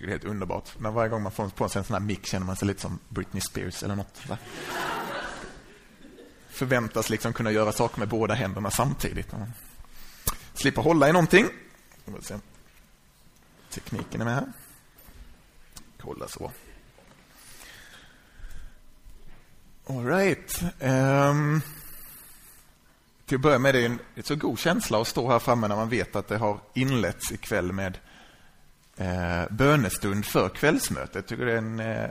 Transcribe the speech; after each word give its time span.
tycker 0.00 0.06
det 0.06 0.12
är 0.12 0.18
helt 0.18 0.30
underbart. 0.32 0.78
Men 0.78 0.94
varje 0.94 1.08
gång 1.08 1.22
man 1.22 1.32
får 1.32 1.48
på 1.48 1.68
sig 1.68 1.78
en 1.78 1.84
sån 1.84 1.94
här 1.94 2.00
mick 2.00 2.26
känner 2.26 2.46
man 2.46 2.56
sig 2.56 2.68
lite 2.68 2.80
som 2.80 2.98
Britney 3.08 3.40
Spears 3.40 3.82
eller 3.82 3.96
något. 3.96 4.16
Så 4.26 4.36
Förväntas 6.48 7.10
liksom 7.10 7.32
kunna 7.32 7.50
göra 7.50 7.72
saker 7.72 7.98
med 7.98 8.08
båda 8.08 8.34
händerna 8.34 8.70
samtidigt. 8.70 9.32
Mm. 9.32 9.48
Slippa 10.54 10.80
hålla 10.80 11.08
i 11.08 11.12
någonting. 11.12 11.46
Tekniken 13.70 14.20
är 14.20 14.24
med 14.24 14.34
här. 14.34 14.52
Kolla 16.00 16.28
så. 16.28 16.52
Alright. 19.86 20.62
Um, 20.62 20.68
ehm, 20.80 21.60
till 23.26 23.36
att 23.36 23.42
börja 23.42 23.58
med, 23.58 23.74
det 23.74 23.84
är 23.84 23.86
en 23.86 24.22
så 24.22 24.36
god 24.36 24.58
känsla 24.58 25.00
att 25.00 25.08
stå 25.08 25.30
här 25.30 25.38
framme 25.38 25.68
när 25.68 25.76
man 25.76 25.88
vet 25.88 26.16
att 26.16 26.28
det 26.28 26.36
har 26.36 26.60
inletts 26.74 27.32
ikväll 27.32 27.72
med 27.72 27.98
eh, 29.00 29.44
bönestund 29.50 30.26
för 30.26 30.48
kvällsmötet. 30.48 31.14
Jag 31.14 31.26
tycker 31.26 31.46
det 31.46 31.52
är 31.52 31.58
en 31.58 31.80
eh, 31.80 32.10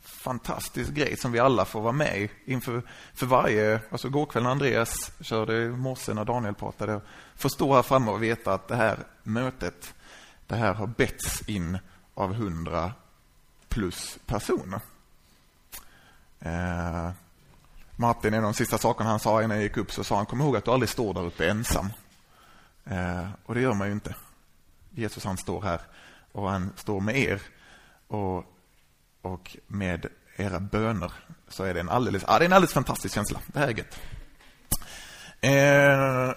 fantastisk 0.00 0.90
grej 0.90 1.16
som 1.16 1.32
vi 1.32 1.38
alla 1.38 1.64
får 1.64 1.80
vara 1.80 1.92
med 1.92 2.20
i 2.20 2.30
inför 2.44 2.82
för 3.14 3.26
varje... 3.26 3.80
Alltså 3.90 4.08
går 4.08 4.26
kväll 4.26 4.42
när 4.42 4.50
Andreas 4.50 5.12
körde, 5.20 5.62
i 5.62 5.68
morse 5.68 6.14
när 6.14 6.24
Daniel 6.24 6.54
pratade. 6.54 7.00
Få 7.36 7.48
stå 7.48 7.74
här 7.74 7.82
framme 7.82 8.10
och 8.10 8.22
veta 8.22 8.54
att 8.54 8.68
det 8.68 8.76
här 8.76 8.98
mötet, 9.22 9.94
det 10.46 10.56
här 10.56 10.74
har 10.74 10.86
betts 10.86 11.48
in 11.48 11.78
av 12.14 12.34
hundra 12.34 12.92
plus 13.68 14.18
personer. 14.26 14.80
Eh, 16.40 17.10
Martin, 17.96 18.34
en 18.34 18.44
av 18.44 18.52
de 18.52 18.54
sista 18.54 18.78
sakerna 18.78 19.10
han 19.10 19.20
sa 19.20 19.42
innan 19.42 19.56
jag 19.56 19.64
gick 19.64 19.76
upp, 19.76 19.92
så 19.92 20.04
sa 20.04 20.16
han, 20.16 20.26
kom 20.26 20.40
ihåg 20.40 20.56
att 20.56 20.64
du 20.64 20.70
aldrig 20.70 20.88
står 20.88 21.14
där 21.14 21.26
uppe 21.26 21.50
ensam. 21.50 21.92
Eh, 22.84 23.28
och 23.46 23.54
det 23.54 23.60
gör 23.60 23.74
man 23.74 23.86
ju 23.86 23.92
inte. 23.92 24.14
Jesus 24.90 25.24
han 25.24 25.36
står 25.36 25.62
här 25.62 25.80
och 26.32 26.50
han 26.50 26.72
står 26.76 27.00
med 27.00 27.16
er 27.16 27.42
och, 28.06 28.44
och 29.22 29.56
med 29.66 30.06
era 30.36 30.60
böner 30.60 31.12
så 31.48 31.64
är 31.64 31.74
det 31.74 31.80
en 31.80 31.88
alldeles, 31.88 32.24
ja, 32.26 32.38
det 32.38 32.44
är 32.44 32.46
en 32.46 32.52
alldeles 32.52 32.72
fantastisk 32.72 33.14
känsla. 33.14 33.40
Det 33.46 33.58
här 33.58 33.68
är 33.68 33.72
gött. 33.72 34.00
Eh, 35.40 36.34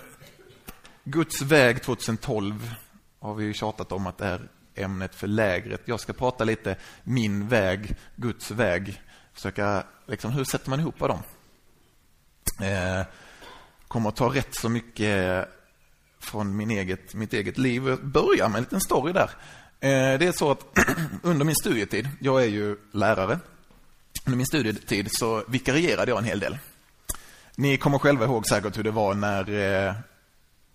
Guds 1.04 1.42
väg 1.42 1.84
2012 1.84 2.76
har 3.20 3.34
vi 3.34 3.54
tjatat 3.54 3.92
om 3.92 4.08
att 4.08 4.18
det 4.18 4.26
är 4.26 4.50
ämnet 4.76 5.16
för 5.16 5.28
lägret. 5.28 5.82
Jag 5.86 6.00
ska 6.00 6.14
prata 6.14 6.44
lite 6.44 6.76
min 7.04 7.48
väg, 7.48 7.96
Guds 8.16 8.52
väg. 8.52 9.02
Försöka, 9.34 9.84
liksom, 10.08 10.32
hur 10.32 10.44
sätter 10.44 10.70
man 10.70 10.80
ihop 10.80 11.00
dem? 11.00 11.20
Eh, 12.62 13.06
kommer 13.88 14.10
att 14.10 14.16
ta 14.16 14.36
rätt 14.36 14.56
så 14.56 14.70
mycket 14.70 15.48
från 16.20 16.56
min 16.56 16.72
eget, 16.72 17.14
mitt 17.14 17.34
eget 17.34 17.58
liv. 17.58 17.88
Jag 17.88 18.06
börjar 18.06 18.50
med 18.50 18.58
en 18.58 18.64
liten 18.64 18.82
story 18.82 19.14
där. 19.14 19.30
Eh, 19.84 20.20
det 20.20 20.28
är 20.28 20.32
så 20.32 20.52
att 20.52 20.80
under 21.22 21.46
min 21.46 21.56
studietid, 21.56 22.10
jag 22.20 22.44
är 22.44 22.48
ju 22.48 22.78
lärare, 22.92 23.40
under 24.26 24.38
min 24.38 24.46
studietid 24.46 25.08
så 25.12 25.44
vikarierade 25.48 26.12
jag 26.12 26.18
en 26.18 26.24
hel 26.24 26.40
del. 26.40 26.58
Ni 27.56 27.78
kommer 27.78 28.00
själva 28.00 28.26
ihåg 28.26 28.48
säkert 28.48 28.78
hur 28.78 28.84
det 28.84 28.92
var 28.92 29.14
när, 29.14 29.50
eh, 29.88 29.94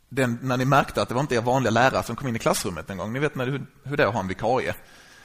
den, 0.08 0.38
när 0.42 0.56
ni 0.56 0.64
märkte 0.64 1.02
att 1.02 1.08
det 1.08 1.14
var 1.14 1.20
inte 1.20 1.34
er 1.34 1.40
vanliga 1.40 1.70
lärare 1.70 2.02
som 2.02 2.16
kom 2.16 2.28
in 2.28 2.36
i 2.36 2.38
klassrummet 2.38 2.90
en 2.90 2.98
gång. 2.98 3.12
Ni 3.12 3.18
vet 3.18 3.34
när, 3.34 3.46
hur, 3.46 3.66
hur 3.84 3.96
det 3.96 4.02
är 4.02 4.06
att 4.06 4.14
ha 4.14 4.20
en 4.20 4.28
vikarie. 4.28 4.74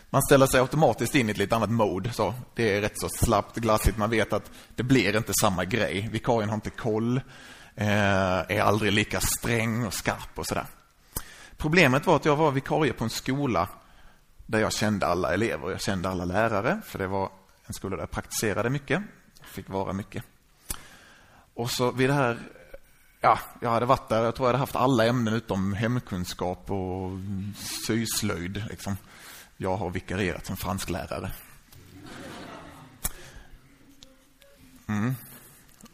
Man 0.10 0.22
ställer 0.22 0.46
sig 0.46 0.60
automatiskt 0.60 1.16
in 1.16 1.30
i 1.30 1.32
ett 1.32 1.38
lite 1.38 1.56
annat 1.56 1.72
mode. 1.72 2.14
Så 2.14 2.34
det 2.56 2.78
är 2.78 2.82
rätt 2.82 3.00
så 3.00 3.10
slappt, 3.10 3.56
glassigt. 3.56 3.98
Man 3.98 4.10
vet 4.10 4.34
att 4.34 4.52
det 4.76 4.84
blir 4.84 5.18
inte 5.18 5.34
samma 5.42 5.66
grej. 5.66 6.10
Vikarien 6.12 6.50
har 6.50 6.56
inte 6.56 6.70
koll, 6.70 7.18
eh, 7.76 7.88
är 7.88 8.62
aldrig 8.62 8.94
lika 8.94 9.20
sträng 9.22 9.86
och 9.86 9.94
skarp 9.94 10.40
och 10.40 10.48
sådär. 10.48 10.66
Problemet 11.64 12.06
var 12.08 12.16
att 12.16 12.26
jag 12.26 12.36
var 12.36 12.52
vikarie 12.52 12.94
på 12.94 13.04
en 13.04 13.10
skola 13.10 13.70
där 14.46 14.60
jag 14.60 14.74
kände 14.74 15.08
alla 15.08 15.34
elever. 15.34 15.72
Jag 15.72 15.82
kände 15.82 16.10
alla 16.10 16.26
lärare, 16.26 16.82
för 16.86 17.00
det 17.00 17.08
var 17.08 17.30
en 17.66 17.74
skola 17.74 17.96
där 17.96 18.04
jag 18.04 18.12
praktiserade 18.12 18.70
mycket. 18.70 19.02
Fick 19.44 19.70
vara 19.70 19.94
mycket. 19.94 20.24
Och 21.54 21.72
så 21.72 21.92
vid 21.92 22.10
det 22.10 22.14
här 22.14 22.40
ja, 23.22 23.40
jag 23.60 23.70
hade 23.70 23.86
varit 23.86 24.10
där, 24.10 24.24
jag 24.24 24.36
tror 24.36 24.48
jag 24.48 24.54
hade 24.54 24.60
haft 24.60 24.76
alla 24.76 25.06
ämnen 25.06 25.34
utom 25.34 25.74
hemkunskap 25.74 26.72
och 26.72 27.12
syslöjd. 27.88 28.64
Liksom. 28.70 28.98
Jag 29.58 29.78
har 29.78 29.90
vikarierat 29.90 30.46
som 30.46 30.58
fransklärare. 30.58 31.32
Mm. 34.88 35.16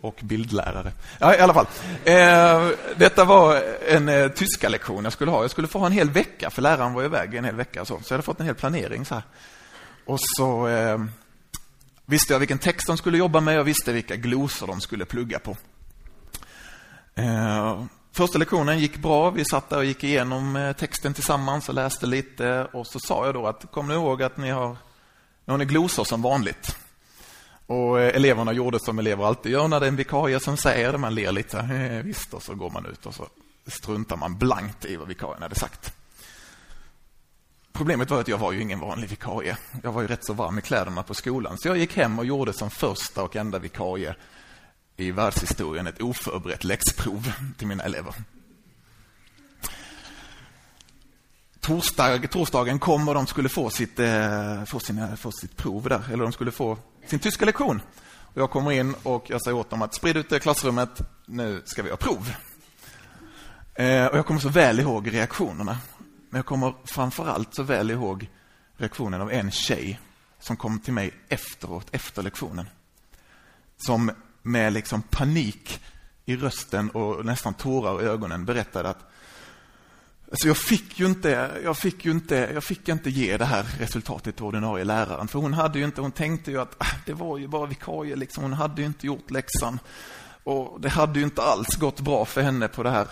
Och 0.01 0.19
bildlärare. 0.21 0.91
Ja, 1.19 1.35
i 1.35 1.39
alla 1.39 1.53
fall. 1.53 1.65
Eh, 2.03 2.69
detta 2.97 3.25
var 3.25 3.61
en 3.87 4.09
eh, 4.09 4.27
tyska 4.27 4.69
lektion 4.69 5.03
jag 5.03 5.13
skulle 5.13 5.31
ha. 5.31 5.41
Jag 5.41 5.51
skulle 5.51 5.67
få 5.67 5.79
ha 5.79 5.85
en 5.85 5.91
hel 5.91 6.09
vecka, 6.09 6.49
för 6.49 6.61
läraren 6.61 6.93
var 6.93 7.03
iväg 7.03 7.35
en 7.35 7.45
hel 7.45 7.55
vecka. 7.55 7.85
Så, 7.85 7.99
så 8.03 8.13
jag 8.13 8.17
hade 8.17 8.23
fått 8.23 8.39
en 8.39 8.45
hel 8.45 8.55
planering. 8.55 9.05
så 9.05 9.15
här. 9.15 9.23
Och 10.05 10.19
så 10.37 10.67
eh, 10.67 10.97
visste 12.05 12.33
jag 12.33 12.39
vilken 12.39 12.59
text 12.59 12.87
de 12.87 12.97
skulle 12.97 13.17
jobba 13.17 13.39
med. 13.39 13.55
Jag 13.55 13.63
visste 13.63 13.91
vilka 13.91 14.15
glosor 14.15 14.67
de 14.67 14.81
skulle 14.81 15.05
plugga 15.05 15.39
på. 15.39 15.57
Eh, 17.15 17.83
Första 18.11 18.37
lektionen 18.37 18.79
gick 18.79 18.97
bra. 18.97 19.29
Vi 19.29 19.45
satt 19.45 19.69
där 19.69 19.77
och 19.77 19.85
gick 19.85 20.03
igenom 20.03 20.55
eh, 20.55 20.73
texten 20.73 21.13
tillsammans 21.13 21.69
och 21.69 21.75
läste 21.75 22.05
lite. 22.05 22.67
Och 22.73 22.87
så 22.87 22.99
sa 22.99 23.25
jag 23.25 23.33
då 23.33 23.47
att 23.47 23.71
kom 23.71 23.87
nu 23.87 23.93
ihåg 23.93 24.23
att 24.23 24.37
ni 24.37 24.49
har, 24.49 24.77
ni 25.45 25.53
har 25.53 25.57
glosor 25.57 26.03
som 26.03 26.21
vanligt. 26.21 26.77
Och 27.69 28.01
eh, 28.01 28.15
eleverna 28.15 28.53
gjorde 28.53 28.79
som 28.79 28.99
elever 28.99 29.25
alltid 29.25 29.51
gör 29.51 29.67
när 29.67 29.79
det 29.79 29.85
är 29.85 29.87
en 29.87 29.95
vikarie 29.95 30.39
som 30.39 30.57
säger 30.57 30.91
det. 30.91 30.97
Man 30.97 31.15
ler 31.15 31.31
lite, 31.31 31.59
eh, 31.59 32.03
visst, 32.03 32.33
och 32.33 32.43
så 32.43 32.55
går 32.55 32.69
man 32.69 32.85
ut 32.85 33.05
och 33.05 33.15
så 33.15 33.27
struntar 33.67 34.17
man 34.17 34.37
blankt 34.37 34.85
i 34.85 34.95
vad 34.95 35.07
vikarien 35.07 35.41
hade 35.41 35.55
sagt. 35.55 35.93
Problemet 37.71 38.09
var 38.09 38.21
att 38.21 38.27
jag 38.27 38.37
var 38.37 38.51
ju 38.51 38.61
ingen 38.61 38.79
vanlig 38.79 39.09
vikarie. 39.09 39.57
Jag 39.83 39.91
var 39.91 40.01
ju 40.01 40.07
rätt 40.07 40.25
så 40.25 40.33
varm 40.33 40.59
i 40.59 40.61
kläderna 40.61 41.03
på 41.03 41.13
skolan. 41.13 41.57
Så 41.57 41.67
jag 41.67 41.77
gick 41.77 41.97
hem 41.97 42.19
och 42.19 42.25
gjorde 42.25 42.53
som 42.53 42.69
första 42.69 43.23
och 43.23 43.35
enda 43.35 43.59
vikarie 43.59 44.15
i 44.97 45.11
världshistorien 45.11 45.87
ett 45.87 46.01
oförberett 46.01 46.63
läxprov 46.63 47.31
till 47.57 47.67
mina 47.67 47.83
elever. 47.83 48.13
Torsdag, 51.59 52.27
torsdagen 52.27 52.79
kom 52.79 53.07
och 53.07 53.13
de 53.13 53.27
skulle 53.27 53.49
få 53.49 53.69
sitt, 53.69 53.99
eh, 53.99 54.63
få, 54.65 54.79
sina, 54.79 55.17
få 55.17 55.31
sitt 55.31 55.57
prov 55.57 55.89
där, 55.89 56.01
eller 56.11 56.23
de 56.23 56.31
skulle 56.31 56.51
få 56.51 56.77
sin 57.05 57.19
tyska 57.19 57.45
lektion. 57.45 57.81
Och 58.33 58.41
jag 58.41 58.51
kommer 58.51 58.71
in 58.71 58.95
och 59.03 59.29
jag 59.29 59.41
säger 59.41 59.57
åt 59.57 59.69
dem 59.69 59.81
att 59.81 59.95
sprid 59.95 60.17
ut 60.17 60.29
det 60.29 60.37
i 60.37 60.39
klassrummet, 60.39 61.01
nu 61.25 61.61
ska 61.65 61.83
vi 61.83 61.89
ha 61.89 61.97
prov. 61.97 62.33
Eh, 63.73 64.05
och 64.05 64.17
jag 64.17 64.25
kommer 64.25 64.39
så 64.39 64.49
väl 64.49 64.79
ihåg 64.79 65.13
reaktionerna. 65.13 65.77
Men 66.29 66.39
jag 66.39 66.45
kommer 66.45 66.73
framförallt 66.85 67.55
så 67.55 67.63
väl 67.63 67.91
ihåg 67.91 68.29
reaktionen 68.77 69.21
av 69.21 69.31
en 69.31 69.51
tjej 69.51 69.99
som 70.39 70.57
kom 70.57 70.79
till 70.79 70.93
mig 70.93 71.11
efteråt, 71.29 71.87
efter 71.91 72.23
lektionen. 72.23 72.69
Som 73.77 74.11
med 74.41 74.73
liksom 74.73 75.01
panik 75.01 75.81
i 76.25 76.35
rösten 76.35 76.89
och 76.89 77.25
nästan 77.25 77.53
tårar 77.53 78.01
i 78.01 78.05
ögonen 78.05 78.45
berättade 78.45 78.89
att 78.89 79.11
alltså 80.31 80.47
jag, 80.47 80.57
fick 80.57 80.99
ju 80.99 81.05
inte, 81.05 81.59
jag, 81.63 81.77
fick 81.77 82.05
ju 82.05 82.11
inte, 82.11 82.49
jag 82.53 82.63
fick 82.63 82.89
inte 82.89 83.09
ge 83.09 83.37
det 83.37 83.45
här 83.45 83.65
resultatet 83.79 84.35
till 84.35 84.45
ordinarie 84.45 84.83
läraren. 84.83 85.27
För 85.27 85.39
hon, 85.39 85.53
hade 85.53 85.79
ju 85.79 85.85
inte, 85.85 86.01
hon 86.01 86.11
tänkte 86.11 86.51
ju 86.51 86.61
att 86.61 86.75
ah, 86.77 86.95
det 87.05 87.13
var 87.13 87.37
ju 87.37 87.47
bara 87.47 87.65
vikarie. 87.65 88.15
Liksom. 88.15 88.43
Hon 88.43 88.53
hade 88.53 88.81
ju 88.81 88.87
inte 88.87 89.07
gjort 89.07 89.31
läxan. 89.31 89.79
Och 90.43 90.81
Det 90.81 90.89
hade 90.89 91.19
ju 91.19 91.25
inte 91.25 91.41
alls 91.41 91.75
gått 91.75 91.99
bra 91.99 92.25
för 92.25 92.41
henne 92.41 92.67
på 92.67 92.83
det 92.83 92.89
här 92.89 93.07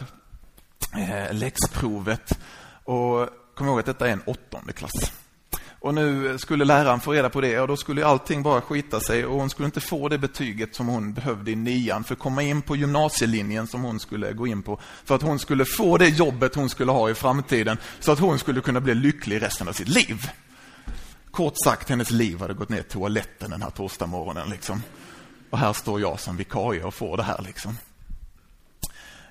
eh, 0.97 1.33
läxprovet. 1.33 2.39
Och 2.83 3.29
kom 3.55 3.67
ihåg 3.67 3.79
att 3.79 3.85
detta 3.85 4.07
är 4.07 4.11
en 4.11 4.23
åttonde 4.25 4.73
klass. 4.73 5.11
Och 5.87 5.93
nu 5.93 6.37
skulle 6.37 6.65
läraren 6.65 6.99
få 6.99 7.11
reda 7.11 7.29
på 7.29 7.41
det 7.41 7.59
och 7.59 7.67
då 7.67 7.77
skulle 7.77 8.05
allting 8.05 8.43
bara 8.43 8.61
skita 8.61 8.99
sig 8.99 9.25
och 9.25 9.39
hon 9.39 9.49
skulle 9.49 9.65
inte 9.65 9.81
få 9.81 10.09
det 10.09 10.17
betyget 10.17 10.75
som 10.75 10.87
hon 10.87 11.13
behövde 11.13 11.51
i 11.51 11.55
nian 11.55 12.03
för 12.03 12.13
att 12.13 12.19
komma 12.19 12.43
in 12.43 12.61
på 12.61 12.75
gymnasielinjen 12.75 13.67
som 13.67 13.83
hon 13.83 13.99
skulle 13.99 14.33
gå 14.33 14.47
in 14.47 14.63
på. 14.63 14.79
För 15.05 15.15
att 15.15 15.21
hon 15.21 15.39
skulle 15.39 15.65
få 15.65 15.97
det 15.97 16.07
jobbet 16.07 16.55
hon 16.55 16.69
skulle 16.69 16.91
ha 16.91 17.09
i 17.09 17.13
framtiden 17.13 17.77
så 17.99 18.11
att 18.11 18.19
hon 18.19 18.39
skulle 18.39 18.61
kunna 18.61 18.81
bli 18.81 18.95
lycklig 18.95 19.41
resten 19.41 19.67
av 19.67 19.73
sitt 19.73 19.87
liv. 19.87 20.29
Kort 21.31 21.53
sagt, 21.63 21.89
hennes 21.89 22.11
liv 22.11 22.39
hade 22.39 22.53
gått 22.53 22.69
ner 22.69 22.81
till 22.81 22.91
toaletten 22.91 23.49
den 23.51 23.61
här 23.61 23.69
torsdagsmorgonen. 23.69 24.49
Liksom. 24.49 24.83
Och 25.49 25.57
här 25.57 25.73
står 25.73 26.01
jag 26.01 26.19
som 26.19 26.37
vikarie 26.37 26.83
och 26.83 26.93
får 26.93 27.17
det 27.17 27.23
här. 27.23 27.41
Liksom. 27.41 27.77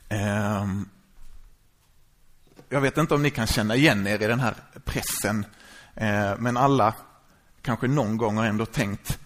Ehm, 0.09 0.89
jag 2.69 2.81
vet 2.81 2.99
inte 2.99 3.15
om 3.15 3.23
ni 3.23 3.31
kan 3.31 3.47
känna 3.47 3.77
igen 3.77 4.07
er 4.07 4.23
i 4.23 4.27
den 4.27 4.41
här 4.41 4.55
pressen 4.85 5.47
Eh, 5.97 6.39
men 6.39 6.57
alla 6.57 6.95
kanske 7.63 7.89
någon 7.89 8.17
gång 8.17 8.37
har 8.37 8.45
ändå 8.45 8.67
tänkt 8.67 9.19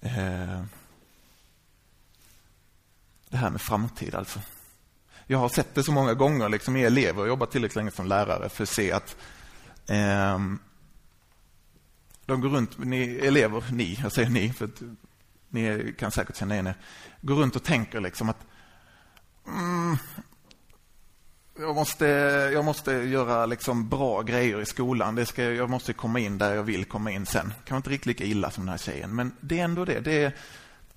eh, 0.00 0.62
det 3.28 3.36
här 3.36 3.50
med 3.50 3.60
framtid 3.60 4.14
alltså. 4.14 4.40
Jag 5.26 5.38
har 5.38 5.48
sett 5.48 5.74
det 5.74 5.82
så 5.82 5.92
många 5.92 6.14
gånger 6.14 6.48
liksom 6.48 6.76
i 6.76 6.82
elever 6.82 7.22
och 7.22 7.28
jobbat 7.28 7.50
tillräckligt 7.50 7.76
länge 7.76 7.90
som 7.90 8.06
lärare 8.06 8.48
för 8.48 8.62
att 8.62 8.68
se 8.68 8.92
att 8.92 9.16
eh, 9.86 10.38
de 12.26 12.40
går 12.40 12.48
runt, 12.48 12.78
ni 12.78 13.16
elever, 13.16 13.64
ni, 13.72 13.98
jag 14.02 14.12
säger 14.12 14.30
ni, 14.30 14.52
för 14.52 14.64
att 14.64 14.82
ni 15.48 15.94
kan 15.98 16.10
säkert 16.10 16.36
känna 16.36 16.54
igen 16.54 16.66
er, 16.66 16.74
går 17.20 17.34
runt 17.34 17.56
och 17.56 17.64
tänker 17.64 18.00
liksom 18.00 18.28
att 18.28 18.46
mm, 19.46 19.96
jag 21.60 21.74
måste, 21.74 22.06
jag 22.52 22.64
måste 22.64 22.92
göra 22.92 23.46
liksom 23.46 23.88
bra 23.88 24.22
grejer 24.22 24.60
i 24.60 24.66
skolan. 24.66 25.14
Det 25.14 25.26
ska, 25.26 25.42
jag 25.42 25.70
måste 25.70 25.92
komma 25.92 26.20
in 26.20 26.38
där 26.38 26.54
jag 26.54 26.62
vill 26.62 26.84
komma 26.84 27.10
in 27.10 27.26
sen. 27.26 27.54
Kan 27.64 27.76
inte 27.76 27.90
riktigt 27.90 28.06
lika 28.06 28.24
illa 28.24 28.50
som 28.50 28.64
den 28.64 28.70
här 28.70 28.78
tjejen, 28.78 29.14
men 29.14 29.32
det 29.40 29.60
är 29.60 29.64
ändå 29.64 29.84
det. 29.84 30.00
Det 30.00 30.24
är, 30.24 30.32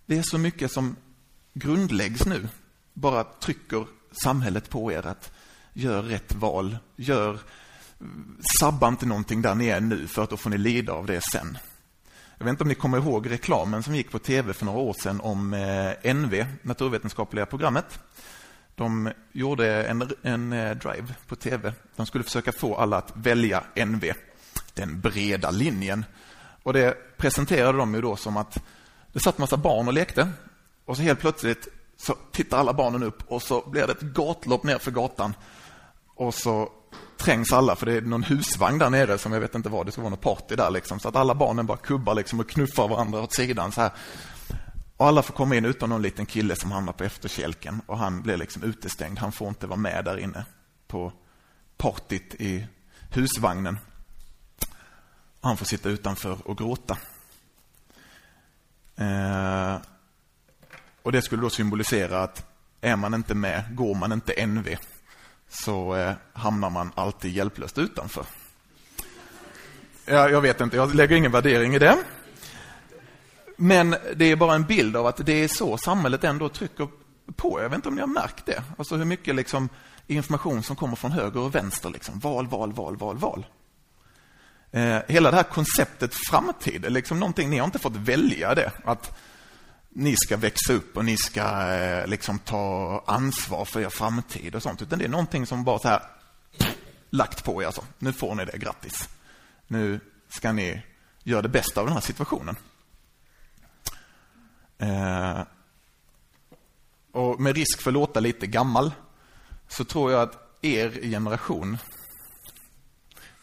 det 0.05 0.17
är 0.17 0.23
så 0.23 0.37
mycket 0.37 0.71
som 0.71 0.95
grundläggs 1.53 2.25
nu. 2.25 2.47
Bara 2.93 3.23
trycker 3.23 3.85
samhället 4.23 4.69
på 4.69 4.91
er 4.91 5.07
att 5.07 5.31
gör 5.73 6.03
rätt 6.03 6.35
val. 6.35 6.77
Gör, 6.95 7.39
sabba 8.59 8.87
inte 8.87 9.05
någonting 9.05 9.41
där 9.41 9.55
ni 9.55 9.67
är 9.67 9.81
nu 9.81 10.07
för 10.07 10.23
att 10.23 10.29
då 10.29 10.37
får 10.37 10.49
ni 10.49 10.57
lida 10.57 10.93
av 10.93 11.05
det 11.05 11.21
sen. 11.21 11.57
Jag 12.37 12.45
vet 12.45 12.51
inte 12.51 12.63
om 12.63 12.67
ni 12.67 12.75
kommer 12.75 12.97
ihåg 12.97 13.31
reklamen 13.31 13.83
som 13.83 13.95
gick 13.95 14.11
på 14.11 14.19
tv 14.19 14.53
för 14.53 14.65
några 14.65 14.79
år 14.79 14.93
sedan 14.93 15.21
om 15.21 15.53
eh, 15.53 16.13
NV, 16.13 16.45
naturvetenskapliga 16.61 17.45
programmet. 17.45 17.99
De 18.81 19.12
gjorde 19.31 19.83
en, 19.83 20.12
en 20.22 20.54
eh, 20.54 20.72
drive 20.72 21.13
på 21.28 21.36
tv. 21.36 21.74
De 21.95 22.06
skulle 22.06 22.24
försöka 22.24 22.51
få 22.51 22.75
alla 22.75 22.98
att 22.98 23.12
välja 23.16 23.63
NV, 23.86 24.13
den 24.74 25.00
breda 25.00 25.51
linjen. 25.51 26.06
Och 26.63 26.74
Det 26.74 27.18
presenterade 27.18 27.78
de 27.78 27.95
ju 27.95 28.01
då 28.01 28.16
som 28.16 28.38
att 28.38 28.57
det 29.13 29.19
satt 29.19 29.38
massa 29.38 29.57
barn 29.57 29.88
och 29.88 29.94
lekte 29.94 30.30
och 30.86 30.98
så 30.98 31.04
helt 31.04 31.19
plötsligt 31.19 31.68
så 31.98 32.16
tittar 32.31 32.57
alla 32.57 32.74
barnen 32.74 33.04
upp 33.04 33.24
och 33.28 33.42
så 33.42 33.69
blir 33.69 33.88
det 33.88 33.92
ett 33.92 34.01
gatlopp 34.01 34.63
ner 34.63 34.78
för 34.78 34.92
gatan. 34.92 35.36
Och 36.16 36.33
så 36.33 36.69
trängs 37.18 37.54
alla, 37.54 37.75
för 37.75 37.86
det 37.86 37.94
är 37.94 38.01
någon 38.01 38.24
husvagn 38.24 38.80
där 38.80 38.89
nere 38.89 39.18
som 39.18 39.33
jag 39.33 39.39
vet 39.39 39.56
inte 39.56 39.69
vad, 39.69 39.86
det 39.86 39.92
ska 39.92 40.01
vara 40.01 40.10
något 40.10 40.22
party 40.22 40.56
där 40.56 40.69
liksom. 40.69 41.00
Så 41.00 41.10
att 41.10 41.16
alla 41.16 41.36
barnen 41.36 41.66
bara 41.66 41.78
kubbar 41.78 42.16
liksom 42.16 42.39
och 42.39 42.50
knuffar 42.50 42.88
varandra 42.88 43.22
åt 43.22 43.33
sidan 43.33 43.72
så 43.72 43.81
här. 43.81 43.92
Och 45.01 45.07
alla 45.07 45.21
får 45.21 45.33
komma 45.33 45.56
in 45.56 45.65
utom 45.65 45.89
någon 45.89 46.01
liten 46.01 46.25
kille 46.25 46.56
som 46.56 46.71
hamnar 46.71 46.94
på 46.94 47.03
efterkälken 47.03 47.81
och 47.86 47.98
han 47.98 48.21
blir 48.21 48.38
liksom 48.38 48.63
utestängd. 48.63 49.19
Han 49.19 49.31
får 49.31 49.48
inte 49.48 49.68
vara 49.68 49.80
med 49.80 50.06
där 50.06 50.18
inne 50.18 50.45
på 50.88 51.12
partyt 51.77 52.36
i 52.36 52.68
husvagnen. 53.09 53.77
Han 55.42 55.57
får 55.57 55.65
sitta 55.65 55.89
utanför 55.89 56.48
och 56.48 56.57
gråta. 56.57 56.98
Eh, 58.95 59.75
och 61.01 61.12
Det 61.12 61.21
skulle 61.21 61.42
då 61.42 61.50
symbolisera 61.50 62.24
att 62.24 62.45
är 62.81 62.95
man 62.95 63.13
inte 63.13 63.36
med, 63.36 63.75
går 63.75 63.95
man 63.95 64.12
inte 64.12 64.45
NV, 64.45 64.77
så 65.50 65.95
eh, 65.95 66.13
hamnar 66.33 66.69
man 66.69 66.92
alltid 66.95 67.31
hjälplöst 67.31 67.77
utanför. 67.77 68.25
Jag, 70.06 70.31
jag 70.31 70.42
vet 70.42 70.62
inte, 70.62 70.77
jag 70.77 70.95
lägger 70.95 71.15
ingen 71.15 71.31
värdering 71.31 71.75
i 71.75 71.80
det. 71.80 71.97
Men 73.61 73.95
det 74.15 74.25
är 74.25 74.35
bara 74.35 74.55
en 74.55 74.63
bild 74.63 74.95
av 74.95 75.07
att 75.07 75.25
det 75.25 75.43
är 75.43 75.47
så 75.47 75.77
samhället 75.77 76.23
ändå 76.23 76.49
trycker 76.49 76.87
på. 77.35 77.61
Jag 77.61 77.69
vet 77.69 77.75
inte 77.75 77.87
om 77.87 77.95
ni 77.95 78.01
har 78.01 78.07
märkt 78.07 78.45
det. 78.45 78.63
Alltså 78.77 78.95
hur 78.95 79.05
mycket 79.05 79.35
liksom 79.35 79.69
information 80.07 80.63
som 80.63 80.75
kommer 80.75 80.95
från 80.95 81.11
höger 81.11 81.39
och 81.39 81.55
vänster. 81.55 81.89
Liksom. 81.89 82.19
Val, 82.19 82.47
val, 82.47 82.73
val, 82.73 82.97
val, 82.97 83.17
val. 83.17 83.45
Eh, 84.71 84.99
hela 85.07 85.31
det 85.31 85.37
här 85.37 85.43
konceptet 85.43 86.13
framtid 86.29 86.85
är 86.85 86.89
liksom 86.89 87.19
någonting, 87.19 87.49
ni 87.49 87.57
har 87.57 87.65
inte 87.65 87.79
fått 87.79 87.95
välja 87.95 88.55
det. 88.55 88.71
Att 88.83 89.19
ni 89.89 90.15
ska 90.15 90.37
växa 90.37 90.73
upp 90.73 90.97
och 90.97 91.05
ni 91.05 91.17
ska 91.17 91.73
eh, 91.73 92.07
liksom 92.07 92.39
ta 92.39 93.03
ansvar 93.07 93.65
för 93.65 93.81
er 93.81 93.89
framtid 93.89 94.55
och 94.55 94.63
sånt. 94.63 94.81
Utan 94.81 94.99
det 94.99 95.05
är 95.05 95.09
någonting 95.09 95.45
som 95.45 95.63
bara 95.63 95.79
så 95.79 95.87
här 95.87 96.01
lagt 97.09 97.43
på 97.43 97.61
er. 97.61 97.65
Alltså. 97.65 97.83
Nu 97.99 98.13
får 98.13 98.35
ni 98.35 98.45
det, 98.45 98.57
grattis. 98.57 99.09
Nu 99.67 99.99
ska 100.29 100.51
ni 100.51 100.81
göra 101.23 101.41
det 101.41 101.49
bästa 101.49 101.81
av 101.81 101.87
den 101.87 101.93
här 101.93 102.01
situationen. 102.01 102.55
Eh, 104.81 105.42
och 107.12 107.42
med 107.42 107.56
risk 107.56 107.81
för 107.81 107.89
att 107.89 107.94
låta 107.94 108.19
lite 108.19 108.48
gammal 108.48 108.92
så 109.68 109.83
tror 109.83 110.12
jag 110.12 110.22
att 110.22 110.57
er 110.62 110.89
generation 111.01 111.78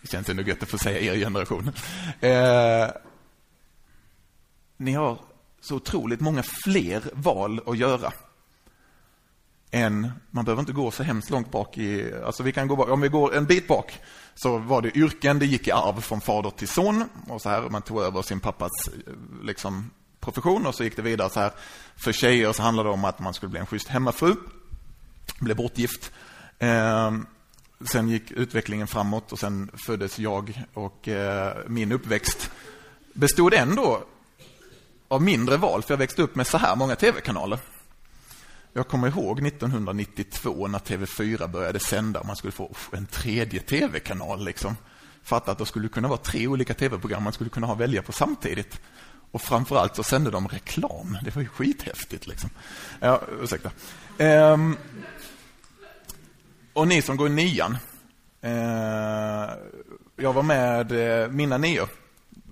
det 0.01 0.09
känns 0.09 0.29
ändå 0.29 0.43
gött 0.43 0.63
att 0.63 0.69
få 0.69 0.79
säga 0.79 1.15
er 1.15 1.19
generation. 1.19 1.71
Eh, 2.21 2.89
ni 4.77 4.93
har 4.93 5.19
så 5.61 5.77
otroligt 5.77 6.21
många 6.21 6.43
fler 6.43 7.03
val 7.13 7.61
att 7.67 7.79
göra. 7.79 8.13
Än, 9.71 10.13
man 10.31 10.45
behöver 10.45 10.61
inte 10.61 10.73
gå 10.73 10.91
så 10.91 11.03
hemskt 11.03 11.31
långt 11.31 11.51
bak 11.51 11.79
i, 11.79 12.15
alltså 12.25 12.43
vi 12.43 12.53
kan 12.53 12.69
gå 12.69 12.93
om 12.93 13.01
vi 13.01 13.09
går 13.09 13.37
en 13.37 13.47
bit 13.47 13.69
bak 13.69 14.01
så 14.35 14.59
var 14.59 14.83
det 14.83 14.97
yrken, 14.97 15.39
det 15.39 15.47
gick 15.47 15.69
i 15.69 15.73
arv 15.73 16.01
från 16.01 16.21
fader 16.21 16.51
till 16.51 16.69
son 16.69 17.05
och 17.29 17.43
så 17.43 17.49
här, 17.49 17.63
man 17.63 17.83
tog 17.83 18.03
över 18.03 18.23
sin 18.23 18.41
pappas 18.41 18.73
eh, 18.89 19.13
liksom, 19.43 19.91
profession 20.21 20.67
och 20.67 20.75
så 20.75 20.85
gick 20.85 20.97
det 20.97 21.03
vidare 21.03 21.31
så 21.31 21.41
här. 21.41 21.53
För 21.97 22.13
tjejer 22.13 22.53
så 22.53 22.63
handlade 22.63 22.89
det 22.89 22.93
om 22.93 23.05
att 23.05 23.19
man 23.19 23.35
skulle 23.35 23.51
bli 23.51 23.61
en 23.61 23.67
schysst 23.67 23.89
hemmafru, 23.89 24.35
bli 25.41 25.55
bortgift. 25.55 26.13
Eh, 26.59 27.13
sen 27.85 28.09
gick 28.09 28.31
utvecklingen 28.31 28.87
framåt 28.87 29.33
och 29.33 29.39
sen 29.39 29.71
föddes 29.87 30.19
jag 30.19 30.65
och 30.75 31.09
eh, 31.09 31.57
min 31.67 31.93
uppväxt 31.93 32.51
bestod 33.13 33.55
ändå 33.55 34.05
av 35.09 35.23
mindre 35.23 35.57
val, 35.57 35.83
för 35.83 35.93
jag 35.93 35.99
växte 35.99 36.23
upp 36.23 36.35
med 36.35 36.47
så 36.47 36.59
här 36.59 36.77
många 36.77 36.97
tv-kanaler. 36.97 37.59
Jag 38.73 38.89
kommer 38.89 39.09
ihåg 39.09 39.47
1992 39.47 40.67
när 40.69 40.79
TV4 40.79 41.49
började 41.49 41.81
sända 41.81 42.21
och 42.21 42.27
man 42.27 42.37
skulle 42.37 42.53
få 42.53 42.71
en 42.93 43.07
tredje 43.07 43.61
tv-kanal. 43.61 44.45
Liksom. 44.45 44.77
Fatta 45.23 45.53
att 45.53 45.59
det 45.59 45.67
skulle 45.67 45.89
kunna 45.89 46.09
vara 46.09 46.19
tre 46.19 46.47
olika 46.47 46.75
tv-program 46.75 47.23
man 47.23 47.33
skulle 47.33 47.51
kunna 47.51 47.67
ha 47.67 47.75
välja 47.75 48.03
på 48.03 48.13
samtidigt. 48.13 48.81
Och 49.31 49.43
framförallt 49.43 49.97
så 49.97 50.03
sände 50.03 50.31
de 50.31 50.49
reklam. 50.49 51.19
Det 51.23 51.35
var 51.35 51.43
ju 51.43 51.49
skithäftigt. 51.49 52.27
Liksom. 52.27 52.51
Ja, 53.01 53.21
ursäkta. 53.41 53.71
Ehm, 54.19 54.77
och 56.73 56.89
ni 56.89 57.03
som 57.03 57.17
går 57.17 57.27
i 57.27 57.31
nian. 57.31 57.77
Eh, 58.41 59.51
jag 60.17 60.33
var 60.33 60.43
med 60.43 60.93
eh, 60.93 61.29
mina 61.29 61.59
nior 61.59 61.89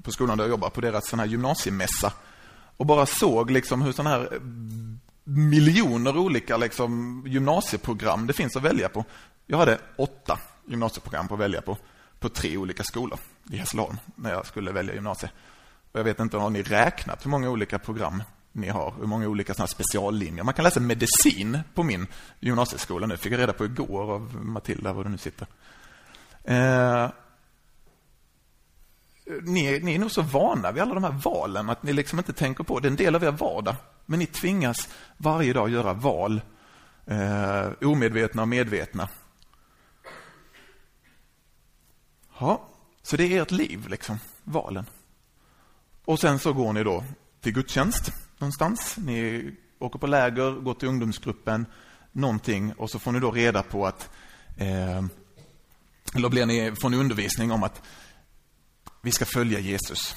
på 0.03 0.13
skolan 0.13 0.39
där 0.39 0.45
jag 0.45 0.51
jobbar, 0.51 0.71
på 0.71 0.81
deras 0.81 1.09
sån 1.09 1.19
här 1.19 1.27
gymnasiemässa. 1.27 2.13
Och 2.77 2.87
bara 2.87 3.07
såg 3.07 3.51
liksom 3.51 3.83
hur 3.83 3.93
sån 3.93 4.07
här 4.07 4.41
miljoner 5.25 6.17
olika 6.17 6.57
liksom, 6.57 7.23
gymnasieprogram 7.27 8.27
det 8.27 8.33
finns 8.33 8.57
att 8.57 8.63
välja 8.63 8.89
på. 8.89 9.05
Jag 9.47 9.59
hade 9.59 9.79
åtta 9.97 10.39
gymnasieprogram 10.67 11.29
att 11.31 11.39
välja 11.39 11.61
på, 11.61 11.77
på 12.19 12.29
tre 12.29 12.57
olika 12.57 12.85
skolor 12.85 13.19
i 13.51 13.57
Hässleholm 13.57 13.97
när 14.15 14.31
jag 14.31 14.47
skulle 14.47 14.73
välja 14.73 14.95
gymnasie. 14.95 15.31
Jag 15.97 16.05
vet 16.05 16.21
inte, 16.21 16.37
har 16.37 16.51
ni 16.51 16.63
räknat 16.63 17.25
hur 17.25 17.31
många 17.31 17.51
olika 17.51 17.79
program 17.79 18.23
ni 18.53 18.69
har? 18.69 18.95
Hur 18.99 19.07
många 19.07 19.29
olika 19.29 19.55
såna 19.55 19.67
speciallinjer? 19.67 20.45
Man 20.45 20.55
kan 20.55 20.65
läsa 20.65 20.81
medicin 20.81 21.59
på 21.75 21.83
min 21.83 22.07
gymnasieskola 22.41 23.07
nu. 23.07 23.17
Fick 23.17 23.33
jag 23.33 23.39
reda 23.39 23.53
på 23.53 23.65
igår 23.65 24.13
av 24.13 24.45
Matilda, 24.45 24.93
var 24.93 25.05
du 25.05 25.11
nu 25.11 25.19
sitter. 25.19 25.47
Eh, 26.45 27.11
ni, 29.43 29.81
ni, 29.81 29.95
är 29.95 29.99
nog 29.99 30.11
så 30.11 30.23
vana 30.23 30.73
vid 30.73 30.83
alla 30.83 30.95
de 30.95 31.05
här 31.05 31.21
valen 31.25 31.71
att 31.71 31.83
ni 31.83 31.93
liksom 31.93 32.19
inte 32.19 32.33
tänker 32.33 32.65
på 32.65 32.81
det. 32.81 32.89
är 32.89 32.91
en 32.91 32.97
del 32.97 33.15
av 33.15 33.25
er 33.25 33.31
vardag. 33.31 33.77
Men 34.07 34.19
ni 34.19 34.27
tvingas 34.27 34.89
varje 35.17 35.53
dag 35.53 35.71
göra 35.71 35.93
val. 35.93 36.41
Eh, 37.07 37.89
omedvetna 37.89 38.43
och 38.43 38.49
medvetna. 38.49 39.09
Ja, 42.41 42.69
så 43.03 43.17
det 43.17 43.37
är 43.37 43.43
ert 43.43 43.51
liv, 43.51 43.89
liksom, 43.89 44.19
valen. 44.45 44.87
Och 46.07 46.21
sen 46.21 46.39
så 46.39 46.53
går 46.53 46.73
ni 46.73 46.85
då 46.85 47.05
till 47.41 47.53
gudstjänst 47.53 48.13
någonstans. 48.39 48.97
Ni 48.97 49.51
åker 49.79 49.99
på 49.99 50.07
läger, 50.07 50.51
går 50.51 50.75
till 50.75 50.89
ungdomsgruppen, 50.89 51.67
någonting 52.13 52.73
och 52.73 52.91
så 52.91 52.99
får 52.99 53.13
ni 53.13 53.21
då 53.21 53.31
reda 53.31 53.63
på 53.63 53.87
att 53.87 54.11
eh, 54.57 55.05
eller 56.15 56.29
blir 56.29 56.47
ni, 56.47 56.75
får 56.81 56.89
ni 56.89 56.97
undervisning 56.97 57.53
om 57.53 57.63
att 57.63 57.83
vi 59.03 59.13
ska 59.13 59.25
följa 59.25 59.59
Jesus. 59.59 60.17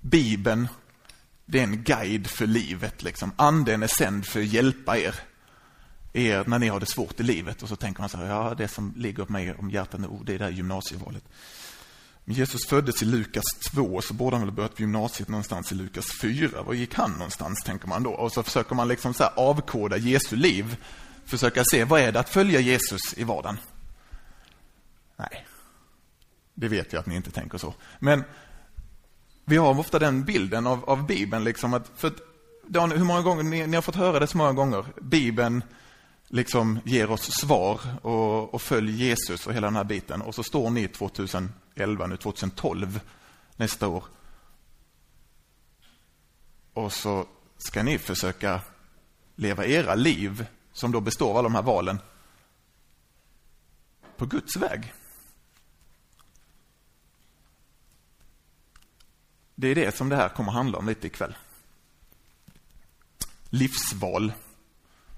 Bibeln, 0.00 0.68
det 1.46 1.58
är 1.58 1.62
en 1.62 1.82
guide 1.82 2.26
för 2.26 2.46
livet. 2.46 3.02
Liksom. 3.02 3.32
Anden 3.36 3.82
är 3.82 3.86
sänd 3.86 4.26
för 4.26 4.40
att 4.40 4.46
hjälpa 4.46 4.98
er, 4.98 5.14
er 6.12 6.44
när 6.46 6.58
ni 6.58 6.68
har 6.68 6.80
det 6.80 6.86
svårt 6.86 7.20
i 7.20 7.22
livet. 7.22 7.62
Och 7.62 7.68
så 7.68 7.76
tänker 7.76 8.00
man 8.00 8.08
så 8.08 8.16
här, 8.18 8.26
ja, 8.26 8.54
det 8.58 8.68
som 8.68 8.94
ligger 8.96 9.24
på 9.24 9.32
mig 9.32 9.54
om 9.54 9.70
hjärtat 9.70 10.00
nu, 10.00 10.08
det 10.24 10.34
är 10.34 10.38
det 10.38 10.44
här 10.44 10.52
gymnasievalet. 10.52 11.24
Jesus 12.24 12.66
föddes 12.66 13.02
i 13.02 13.04
Lukas 13.04 13.44
2, 13.74 14.00
så 14.00 14.14
borde 14.14 14.36
han 14.36 14.46
väl 14.46 14.54
börjat 14.54 14.76
på 14.76 14.82
gymnasiet 14.82 15.28
någonstans 15.28 15.72
i 15.72 15.74
Lukas 15.74 16.06
4. 16.20 16.62
Var 16.62 16.74
gick 16.74 16.94
han 16.94 17.12
någonstans, 17.12 17.62
tänker 17.64 17.88
man 17.88 18.02
då? 18.02 18.10
Och 18.10 18.32
så 18.32 18.42
försöker 18.42 18.74
man 18.74 18.88
liksom 18.88 19.14
så 19.14 19.24
avkoda 19.24 19.96
Jesu 19.96 20.36
liv. 20.36 20.76
Försöka 21.24 21.64
se, 21.64 21.84
vad 21.84 22.00
är 22.00 22.12
det 22.12 22.20
att 22.20 22.28
följa 22.28 22.60
Jesus 22.60 23.00
i 23.16 23.24
vardagen? 23.24 23.58
Nej, 25.16 25.46
det 26.54 26.68
vet 26.68 26.92
jag 26.92 27.00
att 27.00 27.06
ni 27.06 27.16
inte 27.16 27.30
tänker 27.30 27.58
så. 27.58 27.74
Men 27.98 28.24
vi 29.44 29.56
har 29.56 29.78
ofta 29.78 29.98
den 29.98 30.24
bilden 30.24 30.66
av, 30.66 30.90
av 30.90 31.06
Bibeln, 31.06 31.44
liksom 31.44 31.74
att, 31.74 31.90
för 31.96 32.12
Dan, 32.66 32.92
hur 32.92 33.04
många 33.04 33.22
gånger, 33.22 33.42
ni, 33.42 33.66
ni, 33.66 33.74
har 33.74 33.82
fått 33.82 33.94
höra 33.94 34.18
det 34.18 34.26
så 34.26 34.36
många 34.36 34.52
gånger, 34.52 34.84
Bibeln 35.00 35.62
liksom 36.28 36.80
ger 36.84 37.10
oss 37.10 37.32
svar 37.40 37.80
och, 38.02 38.54
och 38.54 38.62
följ 38.62 39.04
Jesus 39.04 39.46
och 39.46 39.54
hela 39.54 39.66
den 39.66 39.76
här 39.76 39.84
biten. 39.84 40.22
Och 40.22 40.34
så 40.34 40.42
står 40.42 40.70
ni 40.70 40.88
2000 40.88 41.52
2011, 41.74 42.06
nu 42.06 42.16
2012, 42.16 43.00
nästa 43.56 43.88
år. 43.88 44.04
Och 46.72 46.92
så 46.92 47.26
ska 47.58 47.82
ni 47.82 47.98
försöka 47.98 48.60
leva 49.36 49.66
era 49.66 49.94
liv, 49.94 50.46
som 50.72 50.92
då 50.92 51.00
består 51.00 51.30
av 51.30 51.36
alla 51.36 51.48
de 51.48 51.54
här 51.54 51.62
valen, 51.62 51.98
på 54.16 54.26
Guds 54.26 54.56
väg. 54.56 54.94
Det 59.54 59.68
är 59.68 59.74
det 59.74 59.96
som 59.96 60.08
det 60.08 60.16
här 60.16 60.28
kommer 60.28 60.48
att 60.48 60.56
handla 60.56 60.78
om 60.78 60.88
lite 60.88 61.06
ikväll. 61.06 61.36
Livsval 63.50 64.32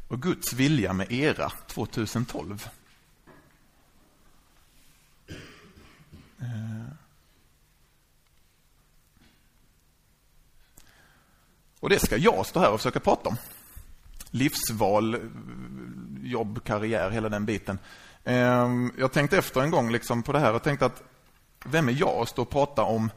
och 0.09 0.23
Guds 0.23 0.53
vilja 0.53 0.93
med 0.93 1.13
era 1.13 1.51
2012. 1.51 2.69
Eh. 6.45 6.95
Och 11.81 11.91
det 11.91 11.99
ska 11.99 12.17
jag 12.17 12.47
stå 12.47 12.61
här 12.61 12.71
och 12.71 12.81
försöka 12.81 13.01
prata 13.01 13.29
om. 13.29 13.37
Livsval, 14.31 15.15
eh, 15.15 15.21
jobb, 16.23 16.65
karriär, 16.65 17.11
hela 17.11 17.29
den 17.29 17.47
biten. 17.47 17.79
Ehm, 18.25 18.93
jag 18.99 19.13
tänkte 19.13 19.39
efter 19.39 19.61
en 19.61 19.71
gång 19.71 19.93
liksom 19.93 20.23
på 20.23 20.33
det 20.33 20.39
här 20.39 20.55
och 20.55 20.63
tänkte 20.63 20.87
att 20.87 21.03
vem 21.65 21.89
är 21.89 21.93
jag 21.93 22.23
att 22.23 22.29
stå 22.29 22.43
och 22.43 22.51
prata 22.51 22.83
om 22.83 23.11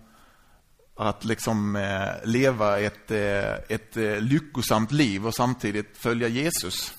att 0.96 1.26
liksom 1.26 1.76
eh, 1.76 2.10
leva 2.24 2.80
ett, 2.80 3.12
ett 3.12 3.96
lyckosamt 4.20 4.92
liv 4.92 5.28
och 5.28 5.36
samtidigt 5.36 5.98
följa 5.98 6.28
Jesus. 6.28 6.94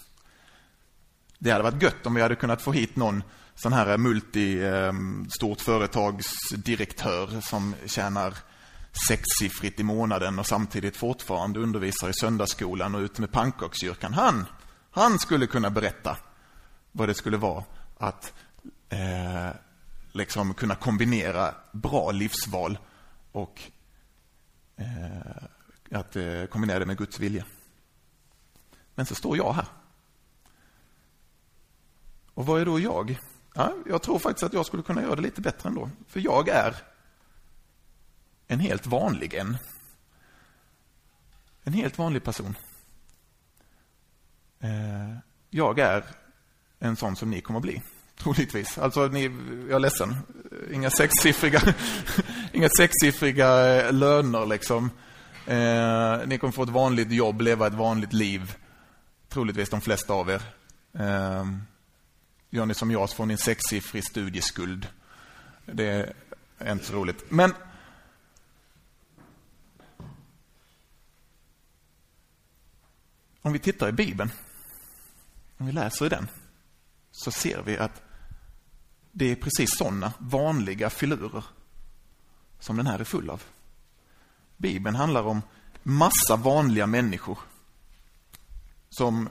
Det 1.39 1.51
hade 1.51 1.65
varit 1.65 1.83
gött 1.83 2.07
om 2.07 2.15
vi 2.15 2.23
hade 2.23 2.37
kunnat 2.37 2.63
få 2.63 2.73
hit 2.73 2.97
någon 2.97 3.23
sån 3.63 3.73
här 3.73 3.91
eh, 3.91 3.99
multi, 3.99 4.65
ehm, 4.65 5.31
stort 5.31 5.61
företagsdirektör 5.61 7.41
som 7.41 7.75
tjänar 7.87 8.35
sexsiffrigt 9.09 9.81
i 9.81 9.83
månaden 9.83 10.39
och 10.39 10.47
samtidigt 10.47 10.97
fortfarande 10.97 11.61
undervisar 11.61 12.09
i 12.09 12.13
söndagsskolan 12.15 12.95
och 12.95 13.01
ute 13.01 13.21
med 13.21 13.33
pannkakskyrkan. 13.33 14.15
Han, 14.15 14.47
han 14.91 15.19
skulle 15.19 15.47
kunna 15.47 15.71
berätta 15.71 16.17
vad 16.93 17.09
det 17.09 17.15
skulle 17.15 17.37
vara 17.37 17.65
att 17.99 18.33
eh, 18.89 19.51
liksom 20.13 20.55
kunna 20.55 20.75
kombinera 20.75 21.55
bra 21.73 22.11
livsval 22.11 22.79
och 23.33 23.63
eh, 24.77 25.45
att 25.91 26.17
eh, 26.17 26.45
kombinera 26.45 26.79
det 26.79 26.87
med 26.87 26.99
Guds 26.99 27.21
vilja. 27.21 27.45
Men 28.95 29.07
så 29.07 29.15
står 29.15 29.37
jag 29.37 29.53
här. 29.53 29.67
Och 32.35 32.47
vad 32.47 32.61
är 32.61 32.65
då 32.65 32.81
jag? 32.81 33.19
Ja, 33.59 33.75
jag 33.87 34.03
tror 34.03 34.19
faktiskt 34.19 34.43
att 34.43 34.53
jag 34.53 34.67
skulle 34.67 34.83
kunna 34.83 35.03
göra 35.03 35.17
det 35.17 35.23
lite 35.23 35.41
bättre 35.41 35.69
ändå. 35.69 35.91
För 36.09 36.21
jag 36.21 36.49
är 36.49 36.75
en 38.47 38.61
helt 38.61 38.87
vanlig 38.87 39.35
en. 39.35 39.57
En 41.63 41.73
helt 41.73 41.99
vanlig 41.99 42.25
person. 42.25 42.55
Eh, 44.61 45.19
jag 45.51 45.79
är 45.79 46.05
en 46.79 46.97
sån 46.97 47.17
som 47.17 47.31
ni 47.31 47.41
kommer 47.41 47.59
att 47.59 47.63
bli. 47.63 47.83
Troligtvis. 48.17 48.79
Alltså, 48.79 49.07
ni, 49.07 49.23
jag 49.69 49.77
är 49.77 49.79
ledsen. 49.79 50.17
Inga 50.73 50.91
sexsiffriga, 50.91 51.63
inga 52.53 52.69
sexsiffriga 52.79 53.77
eh, 53.77 53.93
löner 53.93 54.47
liksom. 54.47 54.91
Eh, 55.47 56.27
ni 56.27 56.39
kommer 56.39 56.53
få 56.53 56.63
ett 56.63 56.69
vanligt 56.69 57.13
jobb, 57.13 57.41
leva 57.41 57.67
ett 57.67 57.75
vanligt 57.75 58.13
liv. 58.13 58.55
Troligtvis 59.29 59.71
de 59.71 59.81
flesta 59.81 60.13
av 60.13 60.31
er. 60.31 60.43
Gör 62.51 62.67
ni 62.67 62.75
som 62.75 62.91
jag 62.91 63.09
så 63.09 63.17
får 63.17 63.27
ni 63.27 63.33
en 63.35 63.39
sexsiffrig 63.39 64.05
studieskuld. 64.05 64.89
Det 65.67 66.15
är 66.59 66.73
inte 66.73 66.85
så 66.85 66.93
roligt. 66.93 67.31
Men 67.31 67.55
om 73.43 73.53
vi 73.53 73.59
tittar 73.59 73.89
i 73.89 73.93
Bibeln, 73.93 74.31
om 75.57 75.67
vi 75.67 75.73
läser 75.73 76.07
i 76.07 76.09
den, 76.09 76.29
så 77.11 77.31
ser 77.31 77.63
vi 77.63 77.79
att 77.79 78.03
det 79.13 79.33
är 79.33 79.37
precis 79.37 79.79
sådana 79.79 80.13
vanliga 80.19 80.91
filurer 80.91 81.45
som 82.59 82.77
den 82.77 82.87
här 82.87 82.99
är 82.99 83.05
full 83.05 83.31
av. 83.31 83.43
Bibeln 84.57 84.97
handlar 84.97 85.23
om 85.23 85.43
massa 85.83 86.37
vanliga 86.37 86.87
människor 86.87 87.39
som 88.89 89.29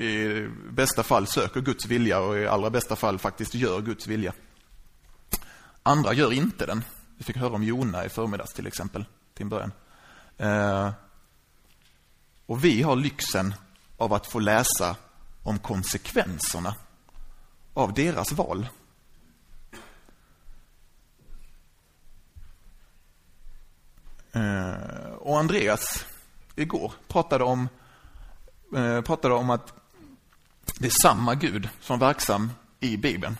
i 0.00 0.48
bästa 0.70 1.02
fall 1.02 1.26
söker 1.26 1.60
Guds 1.60 1.86
vilja 1.86 2.20
och 2.20 2.38
i 2.38 2.46
allra 2.46 2.70
bästa 2.70 2.96
fall 2.96 3.18
faktiskt 3.18 3.54
gör 3.54 3.80
Guds 3.80 4.06
vilja. 4.06 4.32
Andra 5.82 6.12
gör 6.12 6.32
inte 6.32 6.66
den. 6.66 6.84
Vi 7.18 7.24
fick 7.24 7.36
höra 7.36 7.54
om 7.54 7.64
Jona 7.64 8.04
i 8.04 8.08
förmiddags 8.08 8.54
till 8.54 8.66
exempel, 8.66 9.04
till 9.34 9.42
en 9.42 9.48
början. 9.48 9.72
Eh, 10.36 10.90
och 12.46 12.64
vi 12.64 12.82
har 12.82 12.96
lyxen 12.96 13.54
av 13.96 14.12
att 14.12 14.26
få 14.26 14.38
läsa 14.38 14.96
om 15.42 15.58
konsekvenserna 15.58 16.74
av 17.74 17.94
deras 17.94 18.32
val. 18.32 18.68
Eh, 24.32 25.12
och 25.18 25.38
Andreas 25.38 26.06
igår 26.56 26.92
pratade 27.08 27.44
om, 27.44 27.68
eh, 28.76 29.00
pratade 29.00 29.34
om 29.34 29.50
att 29.50 29.79
det 30.80 30.88
är 30.88 31.02
samma 31.02 31.34
Gud 31.34 31.68
som 31.80 31.94
är 31.96 32.00
verksam 32.00 32.50
i 32.80 32.96
Bibeln 32.96 33.36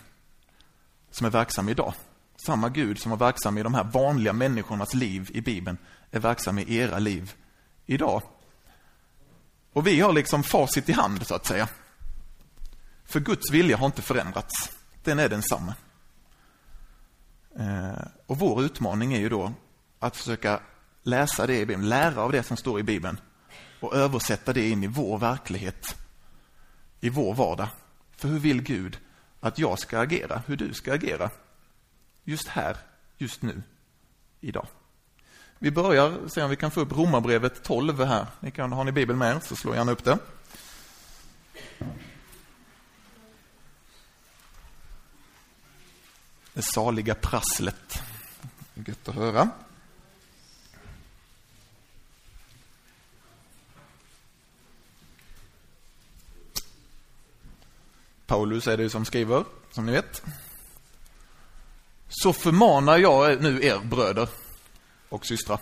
som 1.11 1.27
är 1.27 1.31
verksam 1.31 1.69
idag. 1.69 1.95
Samma 2.37 2.69
Gud 2.69 2.99
som 2.99 3.11
var 3.11 3.19
verksam 3.19 3.59
i 3.59 3.63
de 3.63 3.75
här 3.75 3.85
vanliga 3.85 4.33
människornas 4.33 4.95
liv 4.95 5.31
i 5.35 5.41
Bibeln 5.41 5.79
är 6.11 6.21
verksam 6.21 6.59
i 6.59 6.77
era 6.77 6.99
liv 6.99 7.33
idag. 7.87 8.23
Och 9.73 9.87
vi 9.87 10.01
har 10.01 10.13
liksom 10.13 10.43
facit 10.43 10.89
i 10.89 10.93
hand, 10.93 11.27
så 11.27 11.35
att 11.35 11.47
säga. 11.47 11.69
För 13.05 13.21
Guds 13.21 13.51
vilja 13.51 13.77
har 13.77 13.87
inte 13.87 14.03
förändrats. 14.03 14.73
Den 15.05 15.19
är 15.19 15.29
densamma. 15.29 15.75
Eh, 17.59 18.07
och 18.27 18.39
vår 18.39 18.63
utmaning 18.63 19.15
är 19.15 19.21
ju 19.21 19.29
då 19.29 19.53
att 19.99 20.17
försöka 20.17 20.61
läsa 21.03 21.47
det 21.47 21.57
i 21.57 21.67
Bibeln, 21.67 21.89
lära 21.89 22.23
av 22.23 22.33
det 22.33 22.43
som 22.43 22.57
står 22.57 22.81
i 22.81 22.83
Bibeln 22.83 23.21
och 23.81 23.95
översätta 23.95 24.53
det 24.53 24.69
in 24.69 24.85
i 24.85 24.87
vår 24.87 25.19
verklighet, 25.19 25.97
i 27.01 27.09
vår 27.09 27.35
vardag. 27.35 27.69
För 28.17 28.29
hur 28.29 28.39
vill 28.39 28.63
Gud 28.63 28.99
att 29.41 29.59
jag 29.59 29.79
ska 29.79 29.99
agera, 29.99 30.43
hur 30.47 30.57
du 30.57 30.75
ska 30.75 30.93
agera? 30.93 31.31
Just 32.25 32.49
här, 32.49 32.77
just 33.19 33.43
nu, 33.43 33.63
idag. 34.41 34.67
Vi 35.59 35.71
börjar 35.71 36.29
se 36.29 36.43
om 36.43 36.51
vi 36.51 36.57
kan 36.57 36.71
få 36.71 36.81
upp 36.81 36.93
Romarbrevet 36.93 37.63
12 37.63 38.05
här. 38.05 38.27
Ni 38.41 38.51
kan, 38.51 38.73
har 38.73 38.85
ni 38.85 38.93
Bibeln 38.93 39.19
med 39.19 39.37
er 39.37 39.41
så 39.41 39.57
slå 39.57 39.75
gärna 39.75 39.93
upp 39.93 40.05
det. 40.05 40.19
Det 46.55 46.63
saliga 46.63 47.15
prasslet. 47.15 48.03
Gött 48.75 49.09
att 49.09 49.15
höra. 49.15 49.49
Paulus 58.31 58.67
är 58.67 58.77
det 58.77 58.91
som 58.91 59.05
skriver, 59.05 59.45
som 59.71 59.87
ni 59.87 59.93
vet. 59.93 60.23
Så 62.09 62.33
förmanar 62.33 62.99
jag 62.99 63.43
nu 63.43 63.65
er 63.65 63.79
bröder 63.79 64.29
och 65.09 65.27
systrar 65.27 65.59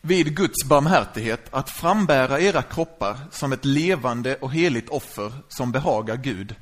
vid 0.00 0.36
Guds 0.36 0.64
barmhärtighet 0.64 1.46
att 1.50 1.70
frambära 1.70 2.40
era 2.40 2.62
kroppar 2.62 3.18
som 3.30 3.52
ett 3.52 3.64
levande 3.64 4.36
och 4.36 4.52
heligt 4.52 4.88
offer 4.88 5.32
som 5.48 5.72
behagar 5.72 6.16
Gud, 6.16 6.54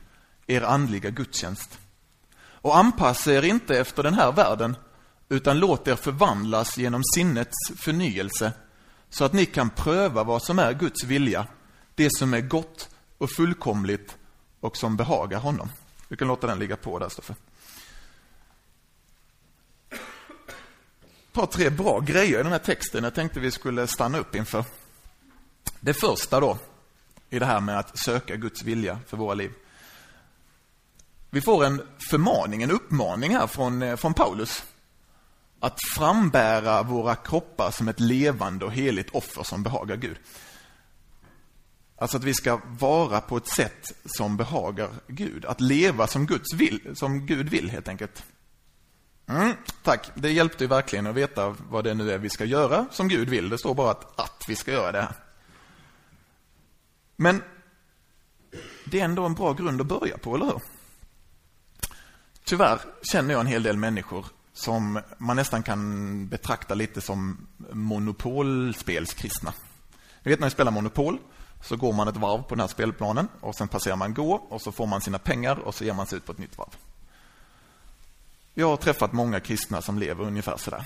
er 0.47 0.63
andliga 0.63 1.11
gudstjänst. 1.11 1.79
Och 2.41 2.77
anpassa 2.77 3.33
er 3.33 3.43
inte 3.43 3.79
efter 3.79 4.03
den 4.03 4.15
här 4.15 4.33
världen, 4.33 4.77
utan 5.29 5.59
låt 5.59 5.89
er 5.89 5.97
förvandlas 5.97 6.79
genom 6.79 7.03
sinnets 7.15 7.73
förnyelse, 7.77 8.53
så 9.11 9.25
att 9.25 9.33
ni 9.33 9.47
kan 9.47 9.71
pröva 9.71 10.25
vad 10.25 10.43
som 10.43 10.59
är 10.59 10.73
Guds 10.73 11.05
vilja, 11.05 11.47
det 11.95 12.09
som 12.19 12.35
är 12.35 12.41
gott 12.41 12.89
och 13.19 13.31
fullkomligt 13.37 14.17
och 14.61 14.77
som 14.77 14.97
behagar 14.97 15.39
honom. 15.39 15.69
Du 16.09 16.17
kan 16.17 16.29
låta 16.29 16.47
den 16.47 16.59
ligga 16.59 16.77
på 16.77 16.99
där, 16.99 17.09
Stoffe. 17.09 17.35
Ett 19.91 21.33
par, 21.33 21.47
tre 21.47 21.71
bra 21.71 22.01
grejer 22.01 22.41
i 22.41 22.43
den 22.43 22.53
här 22.53 22.59
texten 22.59 23.05
jag 23.05 23.15
tänkte 23.15 23.41
vi 23.41 23.51
skulle 23.51 23.87
stanna 23.87 24.19
upp 24.19 24.35
inför. 24.35 24.65
Det 25.81 25.95
första 25.95 26.41
då, 26.41 26.59
i 27.31 27.39
det 27.39 27.47
här 27.47 27.61
med 27.61 27.79
att 27.79 27.99
söka 27.99 28.37
Guds 28.37 28.63
vilja 28.63 28.99
för 29.07 29.17
våra 29.17 29.35
liv. 29.35 29.53
Vi 31.31 31.41
får 31.41 31.65
en 31.65 31.83
förmaning, 32.11 32.63
en 32.63 32.71
uppmaning 32.71 33.37
här 33.37 33.47
från, 33.47 33.83
eh, 33.83 33.97
från 33.97 34.15
Paulus. 34.15 34.65
Att 35.61 35.79
frambära 35.97 36.83
våra 36.83 37.15
kroppar 37.15 37.71
som 37.71 37.89
ett 37.89 38.01
levande 38.01 38.65
och 38.65 38.73
heligt 38.73 39.11
offer 39.11 39.43
som 39.43 39.63
behagar 39.63 39.97
Gud. 39.97 40.17
Alltså 41.99 42.17
att 42.17 42.25
vi 42.25 42.35
ska 42.35 42.61
vara 42.65 43.21
på 43.21 43.37
ett 43.37 43.47
sätt 43.47 43.93
som 44.05 44.37
behagar 44.37 44.91
Gud. 45.07 45.45
Att 45.45 45.61
leva 45.61 46.07
som, 46.07 46.27
Guds 46.27 46.55
vill, 46.55 46.91
som 46.95 47.27
Gud 47.27 47.49
vill, 47.49 47.71
helt 47.71 47.89
enkelt. 47.89 48.25
Mm, 49.27 49.53
tack, 49.83 50.11
det 50.15 50.31
hjälpte 50.31 50.65
ju 50.65 50.69
verkligen 50.69 51.07
att 51.07 51.15
veta 51.15 51.57
vad 51.71 51.85
det 51.85 51.95
nu 51.95 52.13
är 52.13 52.19
vi 52.19 52.31
ska 52.31 52.45
göra 52.45 52.87
som 52.91 53.09
Gud 53.09 53.29
vill. 53.29 53.49
Det 53.49 53.59
står 53.59 53.75
bara 53.75 53.91
att, 53.91 54.21
att 54.21 54.45
vi 54.49 54.57
ska 54.57 54.73
göra 54.73 54.93
det 54.93 55.01
här. 55.01 55.15
Men 57.17 57.43
det 58.85 59.01
är 59.01 59.05
ändå 59.05 59.27
en 59.27 59.35
bra 59.35 59.53
grund 59.53 59.81
att 59.81 59.87
börja 59.87 60.19
på, 60.19 60.35
eller 60.35 60.47
hur? 60.47 60.61
tyvärr 62.49 62.81
känner 63.03 63.35
jag 63.35 63.41
en 63.41 63.47
hel 63.47 63.63
del 63.63 63.77
människor 63.77 64.27
som 64.53 65.01
man 65.19 65.37
nästan 65.37 65.63
kan 65.63 66.29
betrakta 66.29 66.75
lite 66.75 67.01
som 67.01 67.47
monopolspelskristna. 67.73 69.53
Ni 70.23 70.31
vet 70.31 70.41
när 70.41 70.47
vi 70.47 70.51
spelar 70.51 70.73
Monopol 70.73 71.19
så 71.63 71.77
går 71.77 71.93
man 71.93 72.09
ett 72.09 72.17
varv 72.17 72.43
på 72.43 72.55
den 72.55 72.61
här 72.61 72.69
spelplanen 72.69 73.29
och 73.41 73.55
sen 73.55 73.69
passerar 73.69 73.97
man 73.97 74.15
gå 74.15 74.35
och 74.35 74.63
så 74.63 74.73
får 74.73 74.87
man 74.87 75.01
sina 75.01 75.19
pengar 75.19 75.57
och 75.57 75.75
så 75.75 75.85
ger 75.85 75.93
man 75.93 76.07
sig 76.07 76.17
ut 76.17 76.27
på 76.27 76.33
ett 76.33 76.39
nytt 76.39 76.59
varv. 76.59 76.77
Jag 78.55 78.69
har 78.69 78.77
träffat 78.77 79.13
många 79.13 79.41
kristna 79.41 79.83
som 79.83 79.99
lever 79.99 80.25
ungefär 80.25 80.57
sådär. 80.57 80.85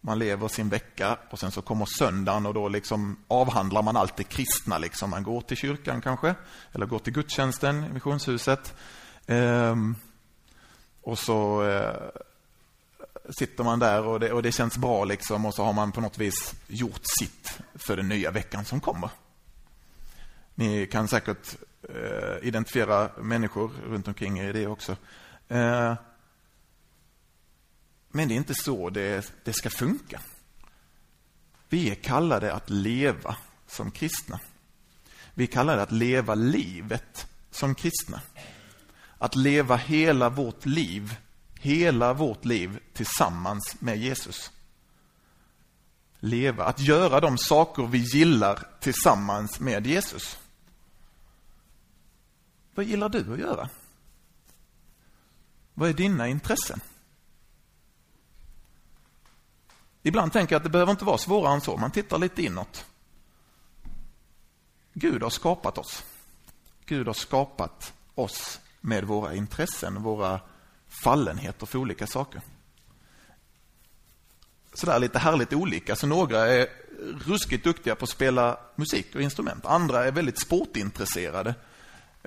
Man 0.00 0.18
lever 0.18 0.48
sin 0.48 0.68
vecka 0.68 1.18
och 1.30 1.38
sen 1.38 1.50
så 1.50 1.62
kommer 1.62 1.86
söndagen 1.98 2.46
och 2.46 2.54
då 2.54 2.68
liksom 2.68 3.16
avhandlar 3.28 3.82
man 3.82 3.96
allt 3.96 4.16
det 4.16 4.24
kristna. 4.24 4.78
Liksom. 4.78 5.10
Man 5.10 5.22
går 5.22 5.40
till 5.40 5.56
kyrkan 5.56 6.00
kanske, 6.00 6.34
eller 6.72 6.86
går 6.86 6.98
till 6.98 7.12
gudstjänsten 7.12 7.84
i 7.84 7.92
missionshuset. 7.92 8.74
Ehm, 9.26 9.96
och 11.02 11.18
så 11.18 11.62
eh, 11.68 11.94
sitter 13.38 13.64
man 13.64 13.78
där 13.78 14.04
och 14.04 14.20
det, 14.20 14.32
och 14.32 14.42
det 14.42 14.52
känns 14.52 14.78
bra 14.78 15.04
liksom 15.04 15.46
och 15.46 15.54
så 15.54 15.64
har 15.64 15.72
man 15.72 15.92
på 15.92 16.00
något 16.00 16.18
vis 16.18 16.54
gjort 16.66 17.02
sitt 17.20 17.58
för 17.74 17.96
den 17.96 18.08
nya 18.08 18.30
veckan 18.30 18.64
som 18.64 18.80
kommer. 18.80 19.10
Ni 20.58 20.86
kan 20.86 21.08
säkert 21.08 21.56
eh, 21.88 22.48
identifiera 22.48 23.10
människor 23.18 23.70
runt 23.86 24.08
omkring 24.08 24.38
er 24.38 24.48
i 24.48 24.52
det 24.52 24.66
också. 24.66 24.96
Eh, 25.48 25.94
men 28.08 28.28
det 28.28 28.34
är 28.34 28.36
inte 28.36 28.54
så 28.54 28.90
det, 28.90 29.32
det 29.44 29.52
ska 29.52 29.70
funka. 29.70 30.20
Vi 31.68 31.90
är 31.90 31.94
kallade 31.94 32.54
att 32.54 32.70
leva 32.70 33.36
som 33.66 33.90
kristna. 33.90 34.40
Vi 35.34 35.44
är 35.44 35.48
kallade 35.48 35.82
att 35.82 35.92
leva 35.92 36.34
livet 36.34 37.26
som 37.50 37.74
kristna. 37.74 38.20
Att 39.18 39.36
leva 39.36 39.76
hela 39.76 40.28
vårt 40.28 40.66
liv, 40.66 41.16
hela 41.54 42.12
vårt 42.12 42.44
liv 42.44 42.78
tillsammans 42.92 43.76
med 43.80 43.98
Jesus. 43.98 44.50
Leva, 46.20 46.64
att 46.64 46.80
göra 46.80 47.20
de 47.20 47.38
saker 47.38 47.86
vi 47.86 47.98
gillar 47.98 48.66
tillsammans 48.80 49.60
med 49.60 49.86
Jesus. 49.86 50.38
Vad 52.76 52.84
gillar 52.84 53.08
du 53.08 53.32
att 53.32 53.38
göra? 53.38 53.68
Vad 55.74 55.88
är 55.88 55.92
dina 55.92 56.28
intressen? 56.28 56.80
Ibland 60.02 60.32
tänker 60.32 60.54
jag 60.54 60.60
att 60.60 60.64
det 60.64 60.70
behöver 60.70 60.92
inte 60.92 61.04
vara 61.04 61.18
svårare 61.18 61.54
än 61.54 61.60
så. 61.60 61.76
Man 61.76 61.90
tittar 61.90 62.18
lite 62.18 62.42
inåt. 62.42 62.86
Gud 64.92 65.22
har 65.22 65.30
skapat 65.30 65.78
oss. 65.78 66.04
Gud 66.84 67.06
har 67.06 67.14
skapat 67.14 67.92
oss 68.14 68.60
med 68.80 69.04
våra 69.04 69.34
intressen, 69.34 70.02
våra 70.02 70.40
fallenheter 70.88 71.66
för 71.66 71.78
olika 71.78 72.06
saker. 72.06 72.40
Sådär 74.74 74.98
lite 74.98 75.18
härligt 75.18 75.52
olika. 75.52 75.96
Så 75.96 76.06
några 76.06 76.46
är 76.46 76.68
ruskigt 77.26 77.64
duktiga 77.64 77.94
på 77.94 78.04
att 78.04 78.10
spela 78.10 78.58
musik 78.74 79.14
och 79.14 79.22
instrument. 79.22 79.66
Andra 79.66 80.04
är 80.04 80.12
väldigt 80.12 80.40
sportintresserade. 80.40 81.54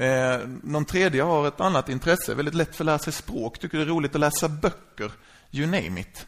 Eh, 0.05 0.39
någon 0.63 0.85
tredje 0.85 1.23
har 1.23 1.47
ett 1.47 1.61
annat 1.61 1.89
intresse, 1.89 2.35
väldigt 2.35 2.55
lätt 2.55 2.75
för 2.75 2.83
att 2.83 2.85
lära 2.85 2.99
sig 2.99 3.13
språk, 3.13 3.59
tycker 3.59 3.77
det 3.77 3.83
är 3.83 3.87
roligt 3.87 4.15
att 4.15 4.21
läsa 4.21 4.49
böcker, 4.49 5.11
you 5.51 5.65
name 5.65 6.01
it 6.01 6.27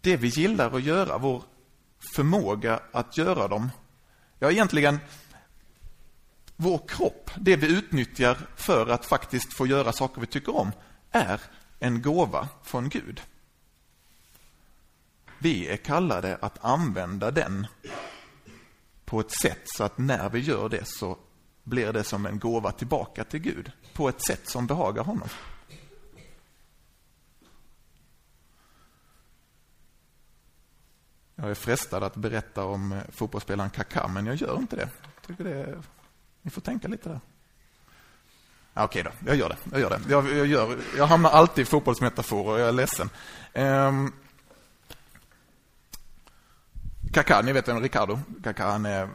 det 0.00 0.16
vi 0.16 0.28
gillar 0.28 0.76
att 0.76 0.82
göra, 0.82 1.18
vår 1.18 1.42
förmåga 2.14 2.80
att 2.92 3.18
göra 3.18 3.48
dem. 3.48 3.70
Ja, 4.38 4.50
egentligen 4.50 4.98
vår 6.56 6.80
kropp, 6.88 7.30
det 7.36 7.56
vi 7.56 7.66
utnyttjar 7.66 8.38
för 8.56 8.86
att 8.86 9.06
faktiskt 9.06 9.52
få 9.52 9.66
göra 9.66 9.92
saker 9.92 10.20
vi 10.20 10.26
tycker 10.26 10.56
om, 10.56 10.72
är 11.10 11.40
en 11.78 12.02
gåva 12.02 12.48
från 12.62 12.88
Gud. 12.88 13.20
Vi 15.38 15.68
är 15.68 15.76
kallade 15.76 16.38
att 16.40 16.64
använda 16.64 17.30
den 17.30 17.66
på 19.04 19.20
ett 19.20 19.40
sätt 19.42 19.62
så 19.64 19.84
att 19.84 19.98
när 19.98 20.30
vi 20.30 20.38
gör 20.38 20.68
det 20.68 20.88
så 20.88 21.18
blir 21.70 21.92
det 21.92 22.04
som 22.04 22.26
en 22.26 22.38
gåva 22.38 22.72
tillbaka 22.72 23.24
till 23.24 23.40
Gud 23.40 23.72
på 23.94 24.08
ett 24.08 24.26
sätt 24.26 24.48
som 24.48 24.66
behagar 24.66 25.04
honom. 25.04 25.28
Jag 31.34 31.50
är 31.50 31.54
frestad 31.54 32.02
att 32.02 32.16
berätta 32.16 32.64
om 32.64 32.92
eh, 32.92 32.98
fotbollsspelaren 33.08 33.70
Kaká, 33.70 34.08
men 34.08 34.26
jag 34.26 34.36
gör 34.36 34.56
inte 34.58 34.76
det. 34.76 34.88
Jag 35.02 35.26
tycker 35.26 35.44
det 35.44 35.54
är... 35.54 35.78
Ni 36.42 36.50
får 36.50 36.60
tänka 36.60 36.88
lite 36.88 37.08
där. 37.08 37.20
Okej 38.74 39.02
då, 39.02 39.10
jag 39.26 39.36
gör 39.36 39.48
det. 39.48 39.56
Jag, 39.70 39.80
gör 39.80 39.90
det. 39.90 40.00
Jag, 40.08 40.36
jag, 40.36 40.46
gör, 40.46 40.78
jag 40.96 41.06
hamnar 41.06 41.30
alltid 41.30 41.62
i 41.62 41.66
fotbollsmetaforer 41.66 42.58
jag 42.58 42.68
är 42.68 42.72
ledsen. 42.72 43.10
Um, 43.54 44.12
Kaká, 47.12 47.42
ni 47.42 47.52
vet 47.52 47.68
vem 47.68 47.80
Ricardo? 47.80 48.20
Kaká, 48.42 48.70
han 48.70 48.86
är 48.86 49.08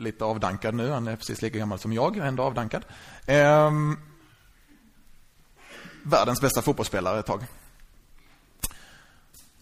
lite 0.00 0.24
avdankad 0.24 0.74
nu. 0.74 0.90
Han 0.90 1.08
är 1.08 1.16
precis 1.16 1.42
lika 1.42 1.58
gammal 1.58 1.78
som 1.78 1.92
jag, 1.92 2.16
ändå 2.16 2.42
avdankad. 2.42 2.84
Eh, 3.26 3.70
världens 6.02 6.40
bästa 6.40 6.62
fotbollsspelare 6.62 7.18
ett 7.18 7.26
tag. 7.26 7.44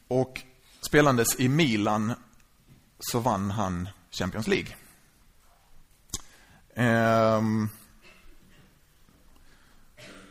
Och 0.08 0.42
spelandes 0.80 1.40
i 1.40 1.48
Milan 1.48 2.14
så 2.98 3.18
vann 3.18 3.50
han 3.50 3.88
Champions 4.10 4.48
League. 4.48 4.74
Ehm, 6.74 7.68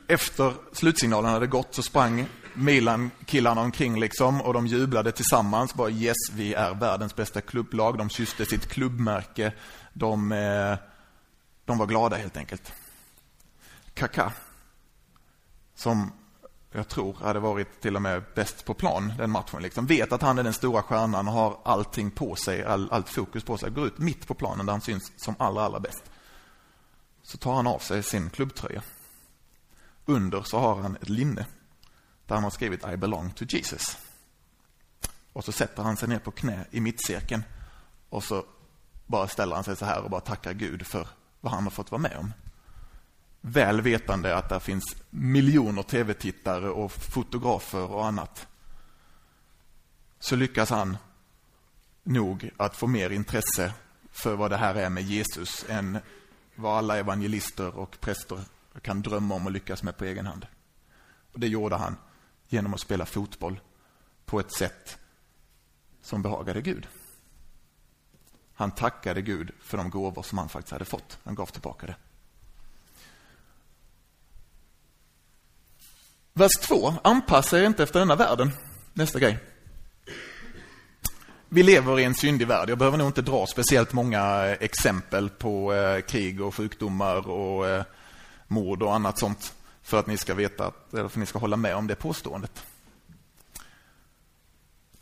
efter 0.07 0.53
slutsignalen 0.73 1.31
hade 1.31 1.47
gått 1.47 1.75
så 1.75 1.83
sprang 1.83 2.27
Milan-killarna 2.53 3.61
omkring 3.61 3.99
liksom 3.99 4.41
och 4.41 4.53
de 4.53 4.67
jublade 4.67 5.11
tillsammans. 5.11 5.73
Bara 5.73 5.89
yes, 5.89 6.15
vi 6.33 6.53
är 6.53 6.73
världens 6.73 7.15
bästa 7.15 7.41
klubblag. 7.41 7.97
De 7.97 8.09
kysste 8.09 8.45
sitt 8.45 8.67
klubbmärke. 8.67 9.53
De, 9.97 10.31
eh, 10.31 10.77
de 11.65 11.77
var 11.77 11.85
glada 11.85 12.15
helt 12.15 12.37
enkelt. 12.37 12.73
Kaka, 13.93 14.33
som 15.75 16.11
jag 16.71 16.87
tror 16.87 17.13
hade 17.13 17.39
varit 17.39 17.81
till 17.81 17.95
och 17.95 18.01
med 18.01 18.23
bäst 18.35 18.65
på 18.65 18.73
plan 18.73 19.13
den 19.17 19.31
matchen. 19.31 19.61
Liksom. 19.61 19.85
Vet 19.85 20.11
att 20.11 20.21
han 20.21 20.39
är 20.39 20.43
den 20.43 20.53
stora 20.53 20.83
stjärnan 20.83 21.27
och 21.27 21.33
har 21.33 21.59
allting 21.63 22.11
på 22.11 22.35
sig, 22.35 22.63
all, 22.63 22.91
allt 22.91 23.09
fokus 23.09 23.43
på 23.43 23.57
sig. 23.57 23.71
Går 23.71 23.87
ut 23.87 23.97
mitt 23.97 24.27
på 24.27 24.33
planen 24.33 24.65
där 24.65 24.73
han 24.73 24.81
syns 24.81 25.11
som 25.17 25.35
allra, 25.39 25.63
allra 25.63 25.79
bäst. 25.79 26.03
Så 27.21 27.37
tar 27.37 27.53
han 27.53 27.67
av 27.67 27.79
sig 27.79 28.03
sin 28.03 28.29
klubbtröja. 28.29 28.81
Under 30.05 30.41
så 30.41 30.59
har 30.59 30.75
han 30.75 30.95
ett 30.95 31.09
linne 31.09 31.45
där 32.25 32.35
han 32.35 32.43
har 32.43 32.51
skrivit 32.51 32.87
I 32.87 32.97
belong 32.97 33.31
to 33.31 33.45
Jesus. 33.45 33.97
Och 35.33 35.45
så 35.45 35.51
sätter 35.51 35.83
han 35.83 35.97
sig 35.97 36.09
ner 36.09 36.19
på 36.19 36.31
knä 36.31 36.65
i 36.71 36.79
mittcirkeln 36.79 37.43
och 38.09 38.23
så 38.23 38.45
bara 39.07 39.27
ställer 39.27 39.55
han 39.55 39.63
sig 39.63 39.75
så 39.75 39.85
här 39.85 40.01
och 40.01 40.09
bara 40.09 40.21
tackar 40.21 40.53
Gud 40.53 40.87
för 40.87 41.07
vad 41.41 41.53
han 41.53 41.63
har 41.63 41.71
fått 41.71 41.91
vara 41.91 42.01
med 42.01 42.17
om 42.17 42.33
väl 43.41 43.81
vetande 43.81 44.35
att 44.35 44.49
det 44.49 44.59
finns 44.59 44.95
miljoner 45.09 45.83
tv-tittare 45.83 46.69
och 46.69 46.91
fotografer 46.91 47.91
och 47.91 48.05
annat. 48.05 48.47
Så 50.19 50.35
lyckas 50.35 50.69
han 50.69 50.97
nog 52.03 52.49
att 52.57 52.75
få 52.75 52.87
mer 52.87 53.09
intresse 53.09 53.73
för 54.11 54.35
vad 54.35 54.51
det 54.51 54.57
här 54.57 54.75
är 54.75 54.89
med 54.89 55.03
Jesus 55.03 55.65
än 55.69 55.99
vad 56.55 56.77
alla 56.77 56.97
evangelister 56.97 57.77
och 57.77 57.99
präster 57.99 58.39
kan 58.81 59.01
drömma 59.01 59.35
om 59.35 59.45
och 59.45 59.51
lyckas 59.51 59.83
med 59.83 59.97
på 59.97 60.05
egen 60.05 60.25
hand. 60.25 60.47
Och 61.33 61.39
det 61.39 61.47
gjorde 61.47 61.75
han 61.75 61.97
genom 62.47 62.73
att 62.73 62.79
spela 62.79 63.05
fotboll 63.05 63.59
på 64.25 64.39
ett 64.39 64.51
sätt 64.51 64.97
som 66.01 66.21
behagade 66.21 66.61
Gud. 66.61 66.87
Han 68.57 68.71
tackade 68.71 69.21
Gud 69.21 69.51
för 69.61 69.77
de 69.77 69.89
gåvor 69.89 70.23
som 70.23 70.37
han 70.37 70.49
faktiskt 70.49 70.71
hade 70.71 70.85
fått. 70.85 71.19
Han 71.23 71.35
gav 71.35 71.45
tillbaka 71.45 71.85
det. 71.85 71.95
Vers 76.33 76.51
2. 76.61 76.93
Anpassa 77.03 77.59
er 77.59 77.63
inte 77.63 77.83
efter 77.83 77.99
denna 77.99 78.15
världen. 78.15 78.51
Nästa 78.93 79.19
grej. 79.19 79.39
Vi 81.49 81.63
lever 81.63 81.99
i 81.99 82.03
en 82.03 82.15
syndig 82.15 82.47
värld. 82.47 82.69
Jag 82.69 82.77
behöver 82.77 82.97
nog 82.97 83.07
inte 83.07 83.21
dra 83.21 83.45
speciellt 83.47 83.93
många 83.93 84.45
eh, 84.45 84.57
exempel 84.59 85.29
på 85.29 85.73
eh, 85.73 86.01
krig 86.01 86.41
och 86.41 86.55
sjukdomar 86.55 87.29
och 87.29 87.67
eh, 87.67 87.83
mord 88.47 88.83
och 88.83 88.95
annat 88.95 89.19
sånt 89.19 89.53
för 89.81 89.99
att 89.99 90.07
ni 90.07 90.17
ska 90.17 90.33
veta, 90.33 90.71
eller 90.91 91.01
för 91.01 91.05
att 91.05 91.15
ni 91.15 91.25
ska 91.25 91.39
hålla 91.39 91.57
med 91.57 91.75
om 91.75 91.87
det 91.87 91.95
påståendet. 91.95 92.63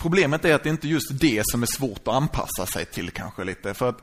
Problemet 0.05 0.45
är 0.45 0.53
att 0.53 0.63
det 0.63 0.69
inte 0.69 0.87
är 0.87 0.89
just 0.89 1.19
det 1.19 1.41
som 1.45 1.63
är 1.63 1.67
svårt 1.67 2.07
att 2.07 2.13
anpassa 2.13 2.65
sig 2.65 2.85
till 2.85 3.11
kanske 3.11 3.43
lite. 3.43 3.73
För 3.73 3.89
att 3.89 3.97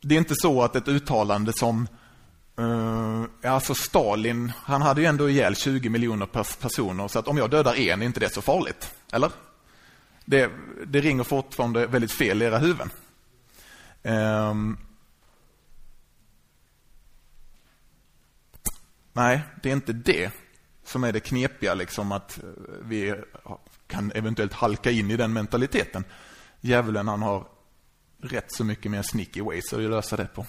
det 0.00 0.14
är 0.14 0.18
inte 0.18 0.34
så 0.36 0.62
att 0.62 0.76
ett 0.76 0.88
uttalande 0.88 1.52
som 1.52 1.88
Uh, 2.58 3.24
alltså 3.42 3.74
Stalin, 3.74 4.52
han 4.56 4.82
hade 4.82 5.00
ju 5.00 5.06
ändå 5.06 5.30
ihjäl 5.30 5.56
20 5.56 5.88
miljoner 5.88 6.26
personer, 6.60 7.08
så 7.08 7.18
att 7.18 7.28
om 7.28 7.38
jag 7.38 7.50
dödar 7.50 7.74
en 7.74 8.02
är 8.02 8.06
inte 8.06 8.20
det 8.20 8.34
så 8.34 8.42
farligt. 8.42 8.94
Eller? 9.12 9.30
Det, 10.24 10.50
det 10.86 11.00
ringer 11.00 11.24
fortfarande 11.24 11.86
väldigt 11.86 12.12
fel 12.12 12.42
i 12.42 12.44
era 12.44 12.58
huvuden. 12.58 12.90
Um, 14.02 14.78
nej, 19.12 19.40
det 19.62 19.68
är 19.68 19.72
inte 19.72 19.92
det 19.92 20.32
som 20.84 21.04
är 21.04 21.12
det 21.12 21.20
knepiga, 21.20 21.74
liksom 21.74 22.12
att 22.12 22.38
eh, 22.38 22.48
vi 22.82 23.14
kan 23.86 24.12
eventuellt 24.14 24.52
halka 24.52 24.90
in 24.90 25.10
i 25.10 25.16
den 25.16 25.32
mentaliteten. 25.32 26.04
Djävulen 26.60 27.08
han 27.08 27.22
har 27.22 27.46
rätt 28.22 28.52
så 28.52 28.64
mycket 28.64 28.90
mer 28.90 29.02
sneaky 29.02 29.42
ways 29.42 29.72
att 29.72 29.80
lösa 29.80 30.16
det 30.16 30.26
på. 30.34 30.46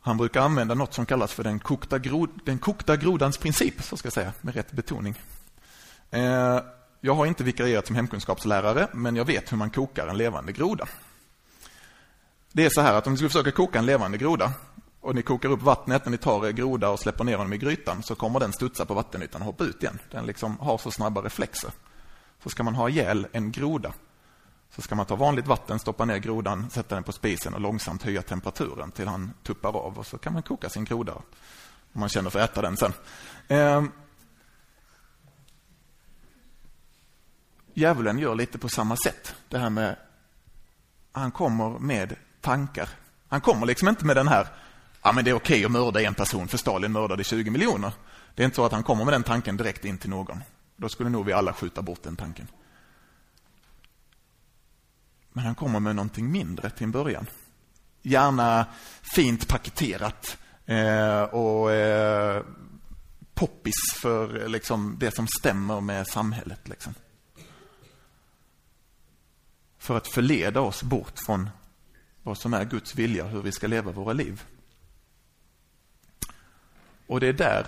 Han 0.00 0.16
brukar 0.16 0.40
använda 0.40 0.74
något 0.74 0.94
som 0.94 1.06
kallas 1.06 1.32
för 1.32 1.44
den 1.44 1.58
kokta, 1.58 1.98
grod, 1.98 2.30
den 2.44 2.58
kokta 2.58 2.96
grodans 2.96 3.38
princip, 3.38 3.82
så 3.82 3.96
ska 3.96 4.06
jag 4.06 4.12
säga, 4.12 4.32
med 4.40 4.54
rätt 4.54 4.72
betoning. 4.72 5.14
Eh, 6.10 6.60
jag 7.00 7.14
har 7.14 7.26
inte 7.26 7.44
vikarierat 7.44 7.86
som 7.86 7.96
hemkunskapslärare, 7.96 8.88
men 8.92 9.16
jag 9.16 9.24
vet 9.24 9.52
hur 9.52 9.56
man 9.56 9.70
kokar 9.70 10.06
en 10.06 10.16
levande 10.16 10.52
groda. 10.52 10.88
Det 12.52 12.64
är 12.64 12.70
så 12.70 12.80
här 12.80 12.94
att 12.94 13.06
om 13.06 13.12
vi 13.12 13.16
skulle 13.16 13.30
försöka 13.30 13.50
koka 13.50 13.78
en 13.78 13.86
levande 13.86 14.18
groda 14.18 14.52
och 15.02 15.14
ni 15.14 15.22
kokar 15.22 15.48
upp 15.48 15.62
vattnet 15.62 16.04
när 16.04 16.10
ni 16.10 16.18
tar 16.18 16.46
er 16.46 16.52
groda 16.52 16.90
och 16.90 17.00
släpper 17.00 17.24
ner 17.24 17.36
honom 17.36 17.52
i 17.52 17.58
grytan 17.58 18.02
så 18.02 18.14
kommer 18.14 18.40
den 18.40 18.52
studsa 18.52 18.86
på 18.86 18.94
vattenytan 18.94 19.40
och 19.40 19.46
hoppa 19.46 19.64
ut 19.64 19.82
igen. 19.82 19.98
Den 20.10 20.26
liksom 20.26 20.58
har 20.58 20.78
så 20.78 20.90
snabba 20.90 21.22
reflexer. 21.22 21.70
Så 22.42 22.50
ska 22.50 22.62
man 22.62 22.74
ha 22.74 22.88
ihjäl 22.88 23.26
en 23.32 23.52
groda 23.52 23.92
så 24.74 24.82
ska 24.82 24.94
man 24.94 25.06
ta 25.06 25.16
vanligt 25.16 25.46
vatten, 25.46 25.78
stoppa 25.78 26.04
ner 26.04 26.18
grodan, 26.18 26.70
sätta 26.70 26.94
den 26.94 27.04
på 27.04 27.12
spisen 27.12 27.54
och 27.54 27.60
långsamt 27.60 28.02
höja 28.02 28.22
temperaturen 28.22 28.90
till 28.90 29.08
han 29.08 29.32
tuppar 29.42 29.76
av. 29.76 29.98
Och 29.98 30.06
så 30.06 30.18
kan 30.18 30.32
man 30.32 30.42
koka 30.42 30.68
sin 30.68 30.84
groda 30.84 31.14
om 31.14 32.00
man 32.00 32.08
känner 32.08 32.30
för 32.30 32.40
att 32.40 32.50
äta 32.50 32.62
den 32.62 32.76
sen. 32.76 32.92
Eh, 33.48 33.84
djävulen 37.74 38.18
gör 38.18 38.34
lite 38.34 38.58
på 38.58 38.68
samma 38.68 38.96
sätt. 38.96 39.34
Det 39.48 39.58
här 39.58 39.70
med, 39.70 39.96
han 41.12 41.30
kommer 41.30 41.78
med 41.78 42.16
tankar. 42.40 42.88
Han 43.28 43.40
kommer 43.40 43.66
liksom 43.66 43.88
inte 43.88 44.04
med 44.04 44.16
den 44.16 44.28
här, 44.28 44.48
ja 45.02 45.12
men 45.12 45.24
det 45.24 45.30
är 45.30 45.34
okej 45.34 45.54
okay 45.54 45.64
att 45.64 45.70
mörda 45.70 46.02
en 46.02 46.14
person 46.14 46.48
för 46.48 46.58
Stalin 46.58 46.92
mördade 46.92 47.24
20 47.24 47.50
miljoner. 47.50 47.92
Det 48.34 48.42
är 48.42 48.44
inte 48.44 48.56
så 48.56 48.64
att 48.64 48.72
han 48.72 48.82
kommer 48.82 49.04
med 49.04 49.14
den 49.14 49.22
tanken 49.22 49.56
direkt 49.56 49.84
in 49.84 49.98
till 49.98 50.10
någon. 50.10 50.42
Då 50.76 50.88
skulle 50.88 51.10
nog 51.10 51.26
vi 51.26 51.32
alla 51.32 51.52
skjuta 51.52 51.82
bort 51.82 52.02
den 52.02 52.16
tanken. 52.16 52.48
Men 55.32 55.44
han 55.44 55.54
kommer 55.54 55.80
med 55.80 55.96
någonting 55.96 56.32
mindre 56.32 56.70
till 56.70 56.84
en 56.84 56.90
början. 56.90 57.26
Gärna 58.02 58.66
fint 59.14 59.48
paketerat 59.48 60.38
eh, 60.66 61.22
och 61.22 61.72
eh, 61.72 62.42
poppis 63.34 63.74
för 63.94 64.48
liksom, 64.48 64.96
det 65.00 65.14
som 65.14 65.26
stämmer 65.40 65.80
med 65.80 66.06
samhället. 66.06 66.68
Liksom. 66.68 66.94
För 69.78 69.96
att 69.96 70.08
förleda 70.08 70.60
oss 70.60 70.82
bort 70.82 71.18
från 71.18 71.50
vad 72.22 72.38
som 72.38 72.54
är 72.54 72.64
Guds 72.64 72.94
vilja, 72.94 73.24
hur 73.24 73.42
vi 73.42 73.52
ska 73.52 73.66
leva 73.66 73.92
våra 73.92 74.12
liv. 74.12 74.42
Och 77.12 77.20
det 77.20 77.26
är 77.26 77.32
där 77.32 77.66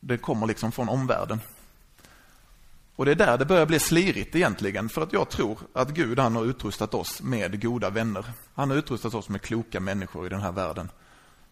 det 0.00 0.18
kommer 0.18 0.46
liksom 0.46 0.72
från 0.72 0.88
omvärlden. 0.88 1.40
Och 2.96 3.04
det 3.04 3.10
är 3.10 3.14
där 3.14 3.38
det 3.38 3.44
börjar 3.44 3.66
bli 3.66 3.78
slirigt 3.78 4.36
egentligen, 4.36 4.88
för 4.88 5.02
att 5.02 5.12
jag 5.12 5.30
tror 5.30 5.58
att 5.72 5.90
Gud 5.90 6.18
han 6.18 6.36
har 6.36 6.44
utrustat 6.44 6.94
oss 6.94 7.22
med 7.22 7.62
goda 7.62 7.90
vänner. 7.90 8.24
Han 8.54 8.70
har 8.70 8.76
utrustat 8.76 9.14
oss 9.14 9.28
med 9.28 9.42
kloka 9.42 9.80
människor 9.80 10.26
i 10.26 10.28
den 10.28 10.40
här 10.40 10.52
världen 10.52 10.90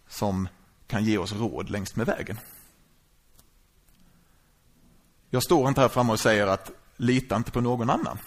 som 0.09 0.49
kan 0.87 1.05
ge 1.05 1.19
oss 1.19 1.33
råd 1.33 1.71
längs 1.71 1.97
med 1.97 2.07
vägen. 2.07 2.39
Jag 5.31 5.43
står 5.43 5.69
inte 5.69 5.81
här 5.81 5.89
framme 5.89 6.13
och 6.13 6.21
säger 6.21 6.47
att 6.47 6.71
lita 6.97 7.37
inte 7.37 7.51
på 7.51 7.61
någon 7.61 7.91
annan. 7.91 8.19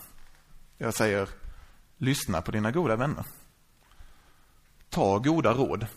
Jag 0.78 0.94
säger 0.94 1.30
lyssna 1.98 2.42
på 2.42 2.52
dina 2.52 2.72
goda 2.72 2.96
vänner. 2.96 3.26
Ta 4.90 5.20
goda 5.20 5.54
råd. 5.54 5.88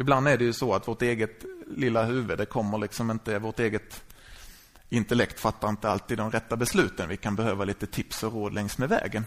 Ibland 0.00 0.28
är 0.28 0.38
det 0.38 0.44
ju 0.44 0.52
så 0.52 0.74
att 0.74 0.88
vårt 0.88 1.02
eget 1.02 1.44
lilla 1.66 2.04
huvud, 2.04 2.38
det 2.38 2.46
kommer 2.46 2.78
liksom 2.78 3.10
inte, 3.10 3.38
vårt 3.38 3.60
eget 3.60 4.02
intellekt 4.88 5.40
fattar 5.40 5.68
inte 5.68 5.90
alltid 5.90 6.18
de 6.18 6.30
rätta 6.30 6.56
besluten. 6.56 7.08
Vi 7.08 7.16
kan 7.16 7.36
behöva 7.36 7.64
lite 7.64 7.86
tips 7.86 8.22
och 8.22 8.32
råd 8.32 8.54
längs 8.54 8.78
med 8.78 8.88
vägen. 8.88 9.24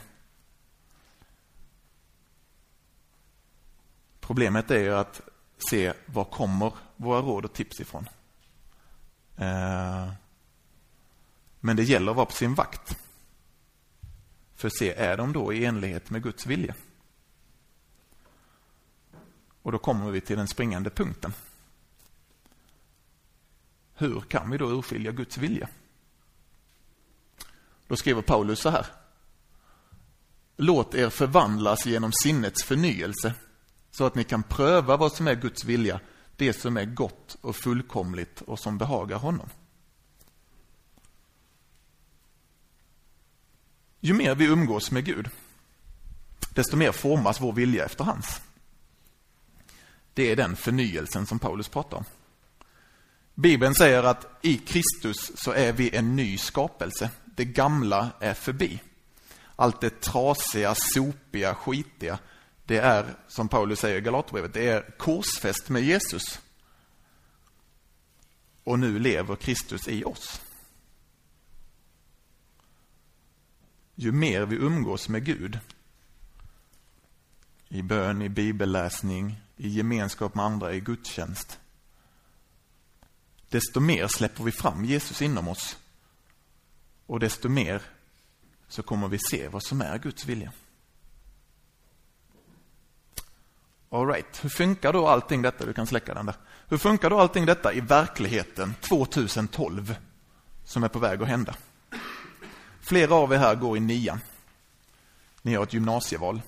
Problemet 4.20 4.72
är 4.72 4.80
ju 4.80 4.94
att 4.94 5.22
se 5.70 5.94
var 6.06 6.26
kommer 6.26 6.74
våra 6.96 7.22
råd 7.22 7.46
och 7.46 7.54
tips 7.54 7.80
ifrån. 7.80 8.10
Eh, 9.38 10.12
men 11.60 11.76
det 11.76 11.84
gäller 11.84 12.12
att 12.12 12.18
vara 12.18 12.26
på 12.26 12.32
sin 12.32 12.54
vakt. 12.54 12.98
För 14.56 14.70
se, 14.70 14.94
är 14.94 15.18
de 15.18 15.34
då 15.34 15.54
i 15.54 15.66
enlighet 15.66 16.10
med 16.10 16.24
Guds 16.24 16.46
vilja? 16.46 16.76
Och 19.64 19.72
då 19.72 19.78
kommer 19.78 20.12
vi 20.12 20.22
till 20.22 20.38
den 20.38 20.48
springande 20.48 20.90
punkten. 20.90 21.34
Hur 23.96 24.22
kan 24.22 24.52
vi 24.52 24.58
då 24.58 24.72
urskilja 24.72 25.12
Guds 25.12 25.38
vilja? 25.38 25.70
Då 27.88 27.96
skriver 27.96 28.22
Paulus 28.22 28.60
så 28.60 28.70
här. 28.70 28.86
Låt 30.58 30.96
er 30.96 31.10
förvandlas 31.10 31.86
genom 31.86 32.12
sinnets 32.12 32.64
förnyelse 32.64 33.34
så 33.92 34.06
att 34.06 34.16
ni 34.16 34.24
kan 34.24 34.44
pröva 34.44 34.98
vad 34.98 35.14
som 35.14 35.28
är 35.28 35.36
Guds 35.36 35.66
vilja, 35.66 36.00
det 36.36 36.54
som 36.54 36.78
är 36.78 36.86
gott 36.86 37.38
och 37.42 37.56
fullkomligt 37.56 38.42
och 38.42 38.60
som 38.60 38.78
behagar 38.78 39.18
honom. 39.18 39.50
Ju 44.00 44.14
mer 44.14 44.36
vi 44.36 44.46
umgås 44.46 44.92
med 44.92 45.06
Gud, 45.06 45.30
desto 46.50 46.78
mer 46.78 46.92
formas 46.92 47.42
vår 47.42 47.54
vilja 47.54 47.86
efter 47.86 48.04
hans. 48.04 48.42
Det 50.14 50.32
är 50.32 50.36
den 50.36 50.56
förnyelsen 50.56 51.26
som 51.26 51.40
Paulus 51.40 51.68
pratar 51.68 51.98
om. 51.98 52.04
Bibeln 53.36 53.76
säger 53.76 54.04
att 54.04 54.40
i 54.42 54.58
Kristus 54.58 55.32
så 55.36 55.52
är 55.52 55.74
vi 55.74 55.96
en 55.96 56.16
ny 56.16 56.38
skapelse. 56.38 57.10
Det 57.26 57.46
gamla 57.46 58.10
är 58.20 58.34
förbi. 58.34 58.82
Allt 59.56 59.82
det 59.82 60.02
trasiga, 60.02 60.76
sopiga, 60.76 61.56
skitiga, 61.56 62.20
det 62.66 62.78
är, 62.78 63.16
som 63.28 63.48
Paulus 63.48 63.80
säger 63.80 63.98
i 63.98 64.02
Galaterbrevet, 64.02 64.54
det 64.54 64.70
är 64.70 64.98
korsfäst 64.98 65.70
med 65.70 65.84
Jesus. 65.84 66.40
Och 68.64 68.80
nu 68.80 69.00
lever 69.00 69.36
Kristus 69.36 69.88
i 69.88 70.04
oss. 70.04 70.42
Ju 73.96 74.12
mer 74.12 74.46
vi 74.46 74.56
umgås 74.56 75.10
med 75.10 75.26
Gud, 75.26 75.60
i 77.68 77.82
bön, 77.82 78.22
i 78.22 78.30
bibelläsning, 78.30 79.43
i 79.64 79.68
gemenskap 79.70 80.36
med 80.36 80.46
andra, 80.46 80.74
i 80.74 80.80
gudstjänst, 80.80 81.60
desto 83.50 83.80
mer 83.80 84.08
släpper 84.08 84.44
vi 84.44 84.52
fram 84.52 84.86
Jesus 84.86 85.22
inom 85.22 85.48
oss. 85.48 85.78
Och 87.06 87.20
desto 87.20 87.50
mer 87.50 87.82
så 88.68 88.84
kommer 88.84 89.08
vi 89.08 89.20
se 89.20 89.48
vad 89.48 89.64
som 89.64 89.82
är 89.82 89.98
Guds 89.98 90.26
vilja. 90.26 90.52
All 93.90 94.08
right. 94.08 94.44
Hur 94.44 94.50
funkar 94.50 94.94
då 94.94 95.08
allting 95.08 95.42
detta? 95.42 95.66
Du 95.66 95.74
kan 95.74 95.88
släcka 95.88 96.14
den 96.14 96.26
där. 96.26 96.36
Hur 96.68 96.78
funkar 96.78 97.10
då 97.10 97.20
allting 97.20 97.46
detta 97.46 97.74
i 97.74 97.80
verkligheten 97.80 98.76
2012 98.82 99.96
som 100.64 100.84
är 100.84 100.88
på 100.88 101.00
väg 101.00 101.22
att 101.22 101.28
hända? 101.28 101.56
Flera 102.82 103.16
av 103.16 103.34
er 103.34 103.38
här 103.38 103.56
går 103.56 103.78
i 103.78 103.80
nian. 103.80 104.20
Ni 105.42 105.56
har 105.56 105.64
ett 105.64 105.74
gymnasieval. 105.74 106.42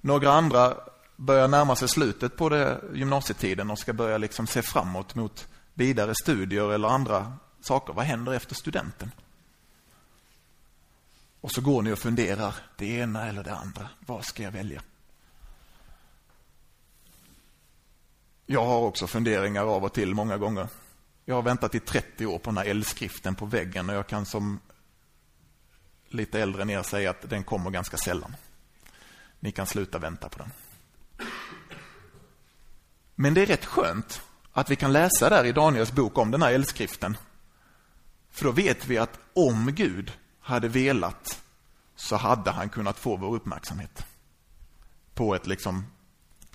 Några 0.00 0.32
andra 0.32 0.76
börjar 1.16 1.48
närma 1.48 1.76
sig 1.76 1.88
slutet 1.88 2.36
på 2.36 2.48
det, 2.48 2.80
gymnasietiden 2.94 3.70
och 3.70 3.78
ska 3.78 3.92
börja 3.92 4.18
liksom 4.18 4.46
se 4.46 4.62
framåt 4.62 5.14
mot 5.14 5.48
vidare 5.74 6.14
studier 6.22 6.72
eller 6.72 6.88
andra 6.88 7.32
saker. 7.60 7.92
Vad 7.92 8.04
händer 8.04 8.32
efter 8.32 8.54
studenten? 8.54 9.10
Och 11.40 11.52
så 11.52 11.60
går 11.60 11.82
ni 11.82 11.92
och 11.92 11.98
funderar, 11.98 12.54
det 12.76 12.86
ena 12.86 13.28
eller 13.28 13.44
det 13.44 13.54
andra. 13.54 13.88
Vad 14.06 14.24
ska 14.24 14.42
jag 14.42 14.52
välja? 14.52 14.82
Jag 18.46 18.64
har 18.64 18.80
också 18.80 19.06
funderingar 19.06 19.64
av 19.64 19.84
och 19.84 19.92
till 19.92 20.14
många 20.14 20.38
gånger. 20.38 20.68
Jag 21.24 21.34
har 21.34 21.42
väntat 21.42 21.74
i 21.74 21.80
30 21.80 22.26
år 22.26 22.38
på 22.38 22.50
den 22.50 22.58
här 22.58 22.64
eldskriften 22.64 23.34
på 23.34 23.46
väggen 23.46 23.90
och 23.90 23.96
jag 23.96 24.06
kan 24.06 24.26
som 24.26 24.60
lite 26.08 26.40
äldre 26.40 26.62
än 26.62 26.70
er 26.70 26.82
säga 26.82 27.10
att 27.10 27.30
den 27.30 27.44
kommer 27.44 27.70
ganska 27.70 27.96
sällan. 27.96 28.36
Ni 29.40 29.52
kan 29.52 29.66
sluta 29.66 29.98
vänta 29.98 30.28
på 30.28 30.38
den. 30.38 30.50
Men 33.14 33.34
det 33.34 33.42
är 33.42 33.46
rätt 33.46 33.64
skönt 33.64 34.22
att 34.52 34.70
vi 34.70 34.76
kan 34.76 34.92
läsa 34.92 35.28
där 35.30 35.44
i 35.44 35.52
Daniels 35.52 35.92
bok 35.92 36.18
om 36.18 36.30
den 36.30 36.42
här 36.42 36.52
eldskriften. 36.52 37.16
För 38.30 38.44
då 38.44 38.52
vet 38.52 38.86
vi 38.86 38.98
att 38.98 39.18
om 39.34 39.72
Gud 39.74 40.12
hade 40.40 40.68
velat 40.68 41.42
så 41.96 42.16
hade 42.16 42.50
han 42.50 42.68
kunnat 42.68 42.98
få 42.98 43.16
vår 43.16 43.34
uppmärksamhet. 43.34 44.06
På 45.14 45.34
ett 45.34 45.46
liksom, 45.46 45.86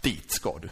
dit 0.01 0.31
ska 0.31 0.59
du. 0.59 0.69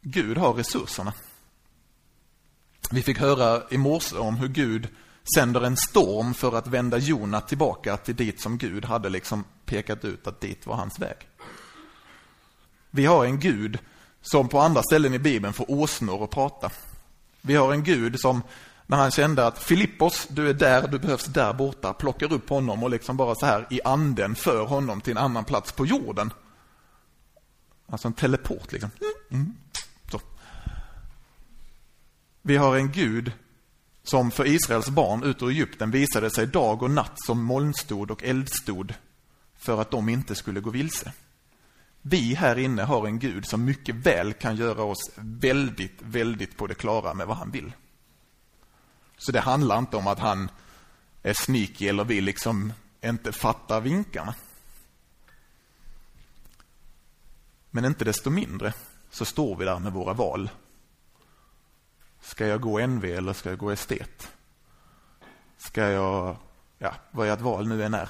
Gud 0.00 0.38
har 0.38 0.52
resurserna. 0.52 1.12
Vi 2.90 3.02
fick 3.02 3.18
höra 3.18 3.62
i 3.70 3.78
morse 3.78 4.16
om 4.16 4.36
hur 4.36 4.48
Gud 4.48 4.88
sänder 5.36 5.60
en 5.60 5.76
storm 5.76 6.34
för 6.34 6.56
att 6.56 6.66
vända 6.66 6.98
Jona 6.98 7.40
tillbaka 7.40 7.96
till 7.96 8.16
dit 8.16 8.40
som 8.40 8.58
Gud 8.58 8.84
hade 8.84 9.08
liksom 9.08 9.44
pekat 9.64 10.04
ut 10.04 10.26
att 10.26 10.40
dit 10.40 10.66
var 10.66 10.76
hans 10.76 10.98
väg. 10.98 11.16
Vi 12.90 13.06
har 13.06 13.24
en 13.24 13.40
Gud 13.40 13.78
som 14.22 14.48
på 14.48 14.60
andra 14.60 14.82
ställen 14.82 15.14
i 15.14 15.18
Bibeln 15.18 15.52
får 15.52 15.70
åsnor 15.70 16.24
att 16.24 16.30
prata. 16.30 16.70
Vi 17.40 17.54
har 17.54 17.72
en 17.72 17.84
Gud 17.84 18.20
som 18.20 18.42
när 18.86 18.96
han 18.96 19.10
kände 19.10 19.46
att 19.46 19.58
Filippos, 19.58 20.26
du 20.30 20.48
är 20.48 20.54
där, 20.54 20.88
du 20.88 20.98
behövs 20.98 21.24
där 21.24 21.52
borta, 21.52 21.92
plockar 21.92 22.32
upp 22.32 22.48
honom 22.48 22.82
och 22.82 22.90
liksom 22.90 23.16
bara 23.16 23.34
så 23.34 23.46
här 23.46 23.66
i 23.70 23.80
anden 23.84 24.34
för 24.34 24.64
honom 24.64 25.00
till 25.00 25.10
en 25.10 25.18
annan 25.18 25.44
plats 25.44 25.72
på 25.72 25.86
jorden. 25.86 26.32
Alltså 27.86 28.08
en 28.08 28.14
teleport 28.14 28.72
liksom. 28.72 28.90
Mm. 29.00 29.42
mm 29.42 29.56
så. 30.10 30.20
Vi 32.42 32.56
har 32.56 32.76
en 32.76 32.92
Gud 32.92 33.32
som 34.02 34.30
för 34.30 34.46
Israels 34.46 34.88
barn 34.88 35.22
ut 35.22 35.42
ur 35.42 35.48
Egypten 35.48 35.90
visade 35.90 36.30
sig 36.30 36.46
dag 36.46 36.82
och 36.82 36.90
natt 36.90 37.24
som 37.26 37.44
molnstod 37.44 38.10
och 38.10 38.22
eldstod 38.22 38.94
för 39.56 39.80
att 39.80 39.90
de 39.90 40.08
inte 40.08 40.34
skulle 40.34 40.60
gå 40.60 40.70
vilse. 40.70 41.12
Vi 42.02 42.34
här 42.34 42.58
inne 42.58 42.82
har 42.82 43.06
en 43.06 43.18
Gud 43.18 43.46
som 43.46 43.64
mycket 43.64 43.94
väl 43.94 44.32
kan 44.32 44.56
göra 44.56 44.82
oss 44.82 45.10
väldigt, 45.16 46.02
väldigt 46.02 46.56
på 46.56 46.66
det 46.66 46.74
klara 46.74 47.14
med 47.14 47.26
vad 47.26 47.36
han 47.36 47.50
vill. 47.50 47.72
Så 49.18 49.32
det 49.32 49.40
handlar 49.40 49.78
inte 49.78 49.96
om 49.96 50.06
att 50.06 50.18
han 50.18 50.50
är 51.22 51.34
sneaky 51.34 51.88
eller 51.88 52.04
vi 52.04 52.20
liksom 52.20 52.72
inte 53.04 53.32
fattar 53.32 53.80
vinkarna. 53.80 54.34
Men 57.70 57.84
inte 57.84 58.04
desto 58.04 58.30
mindre 58.30 58.72
så 59.10 59.24
står 59.24 59.56
vi 59.56 59.64
där 59.64 59.78
med 59.78 59.92
våra 59.92 60.12
val. 60.12 60.50
Ska 62.22 62.46
jag 62.46 62.60
gå 62.60 62.78
NV 62.86 63.04
eller 63.04 63.32
ska 63.32 63.48
jag 63.48 63.58
gå 63.58 63.70
estet? 63.70 64.32
Ska 65.56 65.80
jag, 65.80 66.36
ja, 66.78 66.94
vad 67.10 67.28
ert 67.28 67.40
val 67.40 67.68
nu 67.68 67.84
än 67.84 67.94
är. 67.94 68.08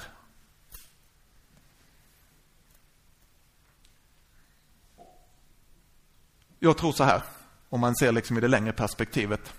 Jag 6.59 6.77
tror 6.77 6.91
så 6.91 7.03
här, 7.03 7.23
om 7.69 7.79
man 7.79 7.95
ser 7.95 8.11
liksom 8.11 8.37
i 8.37 8.41
det 8.41 8.47
längre 8.47 8.73
perspektivet. 8.73 9.53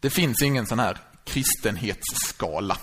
Det 0.00 0.10
finns 0.10 0.42
ingen 0.42 0.66
sån 0.66 0.78
här 0.78 0.98
kristenhetsskala. 1.24 2.78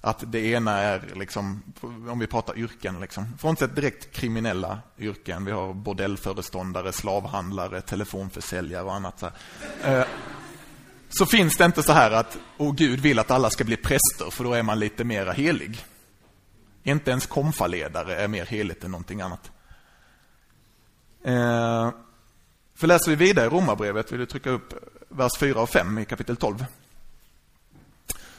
Att 0.00 0.32
det 0.32 0.46
ena 0.46 0.78
är, 0.78 1.02
liksom, 1.14 1.62
om 2.08 2.18
vi 2.18 2.26
pratar 2.26 2.58
yrken, 2.58 3.00
liksom, 3.00 3.38
frånsett 3.38 3.76
direkt 3.76 4.12
kriminella 4.12 4.78
yrken. 4.98 5.44
Vi 5.44 5.52
har 5.52 5.74
bordellföreståndare, 5.74 6.92
slavhandlare, 6.92 7.80
telefonförsäljare 7.80 8.82
och 8.82 8.94
annat. 8.94 9.18
Så, 9.18 9.30
här. 9.82 10.00
Eh, 10.00 10.06
så 11.08 11.26
finns 11.26 11.56
det 11.56 11.64
inte 11.64 11.82
så 11.82 11.92
här 11.92 12.10
att, 12.10 12.38
oh, 12.56 12.74
Gud 12.74 13.00
vill 13.00 13.18
att 13.18 13.30
alla 13.30 13.50
ska 13.50 13.64
bli 13.64 13.76
präster, 13.76 14.30
för 14.30 14.44
då 14.44 14.52
är 14.52 14.62
man 14.62 14.78
lite 14.78 15.04
mera 15.04 15.32
helig. 15.32 15.84
Inte 16.82 17.10
ens 17.10 17.26
konfaledare 17.26 18.16
är 18.16 18.28
mer 18.28 18.46
heligt 18.46 18.84
än 18.84 18.90
någonting 18.90 19.20
annat. 19.20 19.50
Eh, 21.24 21.90
för 22.74 22.86
läser 22.86 23.10
vi 23.10 23.16
vidare 23.16 23.46
i 23.46 23.48
Romarbrevet, 23.48 24.12
vill 24.12 24.20
du 24.20 24.26
trycka 24.26 24.50
upp 24.50 24.74
vers 25.08 25.32
4 25.38 25.60
och 25.60 25.70
5 25.70 25.98
i 25.98 26.04
kapitel 26.04 26.36
12. 26.36 26.64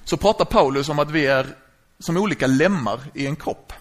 Så 0.08 0.18
pratar 0.18 0.46
Paulus 0.46 0.90
om 0.90 1.00
att 1.00 1.12
vi 1.12 1.26
är 1.26 1.56
som 2.00 2.18
olika 2.18 2.48
lemmar 2.48 3.00
i 3.14 3.28
en 3.28 3.36
kropp. 3.36 3.74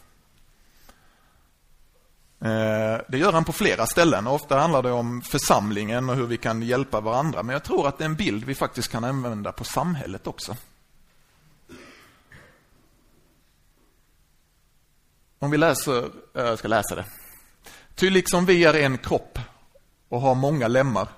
Eh, 2.41 3.01
det 3.09 3.19
gör 3.19 3.33
han 3.33 3.45
på 3.45 3.53
flera 3.53 3.87
ställen. 3.87 4.27
Ofta 4.27 4.59
handlar 4.59 4.83
det 4.83 4.91
om 4.91 5.23
församlingen 5.23 6.11
och 6.11 6.17
hur 6.17 6.27
vi 6.27 6.37
kan 6.37 6.63
hjälpa 6.63 7.01
varandra. 7.01 7.43
Men 7.43 7.53
jag 7.53 7.65
tror 7.65 7.89
att 7.89 7.99
det 7.99 8.05
är 8.05 8.09
en 8.09 8.17
bild 8.17 8.45
vi 8.45 8.55
faktiskt 8.55 8.89
kan 8.89 9.05
använda 9.05 9.53
på 9.53 9.65
samhället 9.65 10.27
också. 10.27 10.57
Om 15.39 15.51
vi 15.51 15.57
läser, 15.57 16.11
jag 16.33 16.59
ska 16.59 16.69
läsa 16.69 16.95
det. 16.95 17.05
Ty 17.95 18.11
liksom 18.11 18.47
vi 18.47 18.65
är 18.65 18.75
en 18.75 18.99
kropp 18.99 19.39
och 20.09 20.21
har 20.21 20.35
många 20.35 20.69
lemmar. 20.69 21.09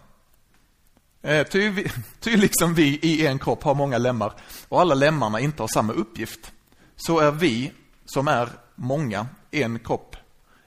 Eh, 1.23 1.47
ty, 1.47 1.89
ty 2.21 2.37
liksom 2.37 2.75
vi 2.75 2.99
i 3.03 3.27
en 3.27 3.39
kropp 3.39 3.63
har 3.63 3.75
många 3.75 3.99
lemmar 3.99 4.33
och 4.69 4.81
alla 4.81 4.95
lemmarna 4.95 5.41
inte 5.41 5.63
har 5.63 5.69
samma 5.69 5.93
uppgift. 5.93 6.53
Så 6.97 7.19
är 7.19 7.31
vi 7.31 7.73
som 8.05 8.29
är 8.29 8.49
många 8.75 9.27
en 9.51 9.79
kropp 9.79 10.17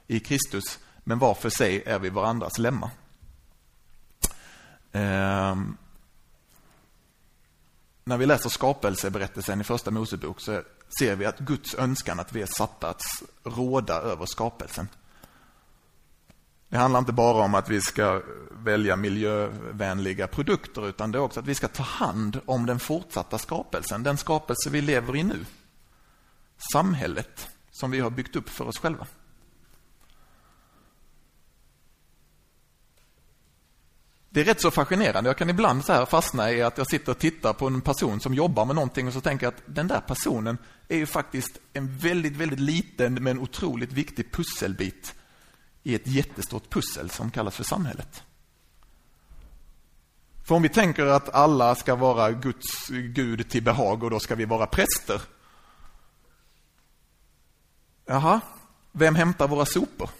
i 0.06 0.20
Kristus, 0.20 0.78
men 1.04 1.18
var 1.18 1.34
för 1.34 1.50
sig 1.50 1.82
är 1.86 1.98
vi 1.98 2.10
varandras 2.10 2.58
lemmar. 2.58 2.90
Eh, 4.92 5.56
när 8.04 8.18
vi 8.18 8.26
läser 8.26 8.50
skapelseberättelsen 8.50 9.60
i 9.60 9.64
första 9.64 9.90
Mosebok 9.90 10.40
så 10.40 10.62
ser 10.98 11.16
vi 11.16 11.26
att 11.26 11.38
Guds 11.38 11.74
önskan 11.74 12.20
att 12.20 12.32
vi 12.32 12.42
är 12.42 12.46
satta 12.46 12.88
att 12.88 13.02
råda 13.44 13.94
över 13.94 14.26
skapelsen. 14.26 14.88
Det 16.72 16.78
handlar 16.78 16.98
inte 16.98 17.12
bara 17.12 17.44
om 17.44 17.54
att 17.54 17.68
vi 17.68 17.80
ska 17.80 18.22
välja 18.50 18.96
miljövänliga 18.96 20.26
produkter 20.26 20.88
utan 20.88 21.12
det 21.12 21.18
är 21.18 21.22
också 21.22 21.40
att 21.40 21.46
vi 21.46 21.54
ska 21.54 21.68
ta 21.68 21.82
hand 21.82 22.40
om 22.46 22.66
den 22.66 22.78
fortsatta 22.78 23.38
skapelsen, 23.38 24.02
den 24.02 24.16
skapelse 24.16 24.70
vi 24.70 24.80
lever 24.80 25.16
i 25.16 25.22
nu. 25.22 25.44
Samhället 26.72 27.48
som 27.70 27.90
vi 27.90 28.00
har 28.00 28.10
byggt 28.10 28.36
upp 28.36 28.48
för 28.48 28.64
oss 28.64 28.78
själva. 28.78 29.06
Det 34.28 34.40
är 34.40 34.44
rätt 34.44 34.60
så 34.60 34.70
fascinerande. 34.70 35.30
Jag 35.30 35.38
kan 35.38 35.50
ibland 35.50 35.84
så 35.84 35.92
här 35.92 36.06
fastna 36.06 36.52
i 36.52 36.62
att 36.62 36.78
jag 36.78 36.90
sitter 36.90 37.12
och 37.12 37.18
tittar 37.18 37.52
på 37.52 37.66
en 37.66 37.80
person 37.80 38.20
som 38.20 38.34
jobbar 38.34 38.64
med 38.64 38.74
någonting 38.74 39.06
och 39.06 39.12
så 39.12 39.20
tänker 39.20 39.46
jag 39.46 39.54
att 39.54 39.62
den 39.66 39.88
där 39.88 40.00
personen 40.00 40.58
är 40.88 40.96
ju 40.96 41.06
faktiskt 41.06 41.58
en 41.72 41.96
väldigt, 41.96 42.36
väldigt 42.36 42.60
liten 42.60 43.14
men 43.14 43.38
otroligt 43.38 43.92
viktig 43.92 44.32
pusselbit 44.32 45.14
i 45.82 45.94
ett 45.94 46.06
jättestort 46.06 46.70
pussel 46.70 47.10
som 47.10 47.30
kallas 47.30 47.56
för 47.56 47.64
samhället. 47.64 48.22
För 50.44 50.54
om 50.54 50.62
vi 50.62 50.68
tänker 50.68 51.06
att 51.06 51.34
alla 51.34 51.74
ska 51.74 51.94
vara 51.94 52.30
Guds 52.32 52.88
Gud 52.88 53.50
till 53.50 53.62
behag 53.62 54.02
och 54.02 54.10
då 54.10 54.20
ska 54.20 54.34
vi 54.34 54.44
vara 54.44 54.66
präster. 54.66 55.22
Jaha, 58.06 58.40
vem 58.92 59.14
hämtar 59.14 59.48
våra 59.48 59.66
sopor? 59.66 60.10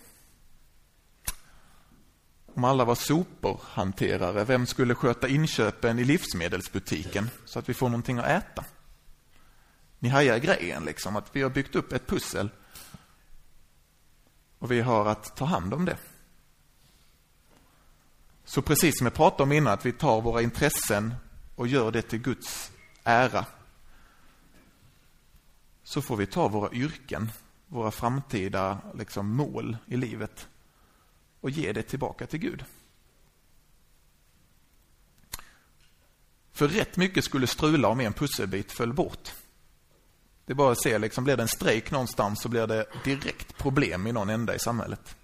Om 2.55 2.65
alla 2.65 2.85
var 2.85 2.95
soporhanterare, 2.95 4.45
vem 4.45 4.67
skulle 4.67 4.95
sköta 4.95 5.29
inköpen 5.29 5.99
i 5.99 6.05
livsmedelsbutiken 6.05 7.31
så 7.45 7.59
att 7.59 7.69
vi 7.69 7.75
får 7.75 7.89
någonting 7.89 8.19
att 8.19 8.27
äta? 8.27 8.65
Ni 9.99 10.09
hajar 10.09 10.39
grejen, 10.39 10.85
liksom, 10.85 11.17
att 11.17 11.37
vi 11.37 11.43
har 11.43 11.51
byggt 11.51 11.75
upp 11.75 11.93
ett 11.93 12.07
pussel 12.07 12.51
och 14.63 14.71
vi 14.71 14.81
har 14.81 15.07
att 15.07 15.37
ta 15.37 15.45
hand 15.45 15.75
om 15.75 15.85
det. 15.85 15.97
Så 18.45 18.63
precis 18.63 18.99
som 18.99 19.07
jag 19.07 19.15
pratade 19.15 19.43
om 19.43 19.53
innan, 19.53 19.73
att 19.73 19.87
vi 19.87 19.93
tar 19.93 20.21
våra 20.21 20.43
intressen 20.43 21.15
och 21.55 21.69
gör 21.69 21.91
det 21.91 22.03
till 22.03 22.19
Guds 22.19 22.73
ära. 23.05 23.47
Så 25.83 26.03
får 26.03 26.17
vi 26.17 26.27
ta 26.27 26.49
våra 26.49 26.73
yrken, 26.73 27.31
våra 27.67 27.91
framtida 27.91 28.79
liksom, 28.95 29.29
mål 29.29 29.77
i 29.87 29.97
livet 29.97 30.49
och 31.41 31.51
ge 31.51 31.73
det 31.73 31.83
tillbaka 31.83 32.27
till 32.27 32.41
Gud. 32.41 32.65
För 36.53 36.69
rätt 36.69 36.97
mycket 36.97 37.25
skulle 37.25 37.47
strula 37.47 37.89
om 37.89 38.01
en 38.01 38.13
pusselbit 38.13 38.73
föll 38.73 38.93
bort. 38.93 39.33
Det 40.47 40.53
är 40.53 40.55
bara 40.55 40.73
att 40.73 40.83
se, 40.83 40.99
liksom, 40.99 41.25
blir 41.25 41.37
det 41.37 41.43
en 41.43 41.49
strejk 41.49 41.91
någonstans 41.91 42.41
så 42.43 42.49
blir 42.49 42.67
det 42.67 42.87
direkt 43.05 43.59
problem 43.59 44.07
i 44.07 44.13
någon 44.13 44.31
ända 44.31 44.55
i 44.55 44.59
samhället. 44.59 45.17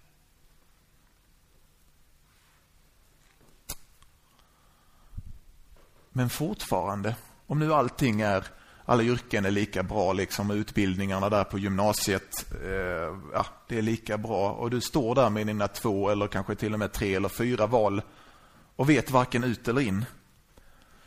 Men 6.18 6.30
fortfarande, 6.30 7.16
om 7.46 7.58
nu 7.58 7.74
allting 7.74 8.20
är, 8.20 8.44
alla 8.84 9.02
yrken 9.02 9.44
är 9.44 9.50
lika 9.50 9.82
bra, 9.82 10.12
liksom 10.12 10.50
utbildningarna 10.50 11.28
där 11.28 11.44
på 11.44 11.58
gymnasiet, 11.58 12.46
eh, 12.64 13.18
ja, 13.32 13.46
det 13.68 13.78
är 13.78 13.82
lika 13.82 14.18
bra. 14.18 14.52
Och 14.52 14.70
du 14.70 14.80
står 14.80 15.14
där 15.14 15.30
med 15.30 15.46
dina 15.46 15.68
två 15.68 16.10
eller 16.10 16.26
kanske 16.26 16.54
till 16.54 16.72
och 16.72 16.78
med 16.78 16.92
tre 16.92 17.14
eller 17.14 17.28
fyra 17.28 17.66
val 17.66 18.02
och 18.76 18.90
vet 18.90 19.10
varken 19.10 19.44
ut 19.44 19.68
eller 19.68 19.80
in. 19.80 20.04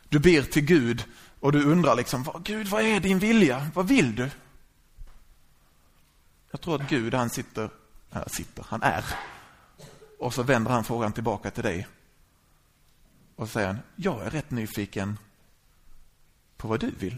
Du 0.10 0.19
ber 0.19 0.41
till 0.41 0.65
Gud 0.65 1.04
och 1.41 1.51
du 1.51 1.63
undrar 1.63 1.95
liksom, 1.95 2.41
Gud 2.43 2.67
vad 2.67 2.82
är 2.82 2.99
din 2.99 3.19
vilja? 3.19 3.67
Vad 3.73 3.88
vill 3.88 4.15
du? 4.15 4.30
Jag 6.51 6.62
tror 6.62 6.82
att 6.82 6.89
Gud 6.89 7.13
han 7.13 7.30
sitter, 7.30 7.69
äh, 8.12 8.25
sitter, 8.27 8.65
han 8.67 8.84
är. 8.84 9.06
Och 10.19 10.34
så 10.34 10.43
vänder 10.43 10.71
han 10.71 10.84
frågan 10.84 11.13
tillbaka 11.13 11.51
till 11.51 11.63
dig. 11.63 11.88
Och 13.36 13.47
så 13.47 13.51
säger 13.51 13.67
han, 13.67 13.80
jag 13.95 14.25
är 14.25 14.30
rätt 14.30 14.51
nyfiken 14.51 15.19
på 16.58 16.67
vad 16.67 16.80
du 16.80 16.91
vill. 16.99 17.17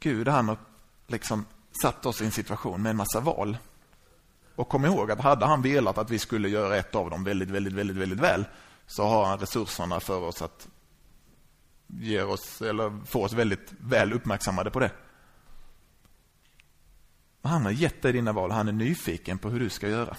Gud 0.00 0.28
han 0.28 0.48
har 0.48 0.58
liksom 1.06 1.46
satt 1.82 2.06
oss 2.06 2.20
i 2.20 2.24
en 2.24 2.32
situation 2.32 2.82
med 2.82 2.90
en 2.90 2.96
massa 2.96 3.20
val. 3.20 3.58
Och 4.54 4.68
kom 4.68 4.84
ihåg 4.84 5.10
att 5.10 5.20
hade 5.20 5.46
han 5.46 5.62
velat 5.62 5.98
att 5.98 6.10
vi 6.10 6.18
skulle 6.18 6.48
göra 6.48 6.76
ett 6.76 6.94
av 6.94 7.10
dem 7.10 7.24
väldigt, 7.24 7.50
väldigt, 7.50 7.72
väldigt, 7.72 7.96
väldigt 7.96 8.20
väl 8.20 8.44
så 8.86 9.04
har 9.04 9.24
han 9.24 9.38
resurserna 9.38 10.00
för 10.00 10.20
oss 10.20 10.42
att 10.42 10.68
ge 11.86 12.22
oss, 12.22 12.62
eller 12.62 13.06
få 13.06 13.24
oss 13.24 13.32
väldigt 13.32 13.72
väl 13.78 14.12
uppmärksammade 14.12 14.70
på 14.70 14.80
det. 14.80 14.90
Han 17.42 17.64
har 17.64 17.72
gett 17.72 18.02
dig 18.02 18.12
dina 18.12 18.32
val. 18.32 18.50
Han 18.50 18.68
är 18.68 18.72
nyfiken 18.72 19.38
på 19.38 19.50
hur 19.50 19.60
du 19.60 19.70
ska 19.70 19.88
göra. 19.88 20.16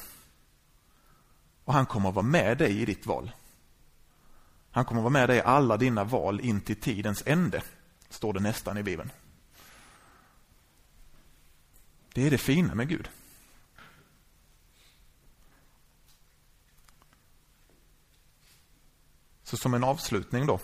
Och 1.64 1.74
han 1.74 1.86
kommer 1.86 2.10
att 2.10 2.16
vara 2.16 2.26
med 2.26 2.58
dig 2.58 2.82
i 2.82 2.86
ditt 2.86 3.06
val. 3.06 3.32
Han 4.72 4.86
kommer 4.86 5.02
att 5.02 5.04
vara 5.04 5.14
med 5.14 5.30
dig 5.30 5.38
i 5.38 5.42
alla 5.42 5.78
dina 5.78 6.04
val 6.04 6.40
in 6.40 6.62
till 6.62 6.76
tidens 6.76 7.24
ände, 7.26 7.64
står 8.10 8.34
det 8.34 8.40
nästan 8.40 8.78
i 8.78 8.84
Bibeln. 8.84 9.12
Det 12.14 12.28
är 12.28 12.32
det 12.32 12.38
fina 12.38 12.76
med 12.76 12.90
Gud. 12.90 13.10
Så 19.56 19.60
som 19.60 19.74
en 19.74 19.84
avslutning 19.84 20.46
då. 20.46 20.60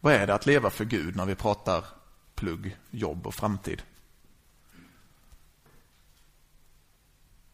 Vad 0.00 0.12
är 0.12 0.26
det 0.26 0.34
att 0.34 0.46
leva 0.46 0.70
för 0.70 0.84
Gud 0.84 1.16
när 1.16 1.26
vi 1.26 1.34
pratar 1.34 1.84
plugg, 2.34 2.76
jobb 2.90 3.26
och 3.26 3.34
framtid? 3.34 3.82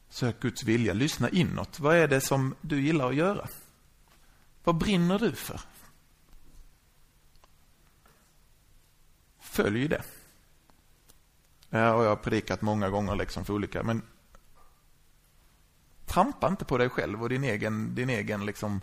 Sök 0.09 0.41
Guds 0.41 0.65
vilja, 0.65 0.93
lyssna 0.93 1.29
inåt. 1.29 1.81
Vad 1.81 1.97
är 1.97 2.09
det 2.09 2.21
som 2.21 2.55
du 2.61 2.81
gillar 2.81 3.09
att 3.09 3.15
göra? 3.15 3.49
Vad 4.65 4.77
brinner 4.77 5.19
du 5.19 5.33
för? 5.33 5.61
Följ 9.41 9.89
det. 9.89 10.03
Ja, 11.71 11.95
och 11.95 12.05
jag 12.05 12.09
har 12.09 12.17
predikat 12.17 12.63
många 12.63 12.91
gånger 12.91 13.17
liksom 13.17 13.45
för 13.45 13.53
olika, 13.55 13.83
men 13.83 14.03
trampa 16.07 16.49
inte 16.49 16.65
på 16.65 16.79
dig 16.79 16.89
själv 16.89 17.23
och 17.23 17.29
din 17.29 17.45
egen, 17.45 17.95
din 17.95 18.11
egen 18.11 18.47
liksom 18.47 18.81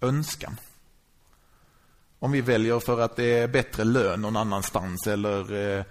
önskan. 0.00 0.60
Om 2.18 2.32
vi 2.32 2.40
väljer 2.40 2.80
för 2.80 3.00
att 3.00 3.16
det 3.16 3.38
är 3.38 3.48
bättre 3.48 3.84
lön 3.84 4.22
någon 4.22 4.36
annanstans 4.36 5.06
eller 5.06 5.52
eh, 5.52 5.84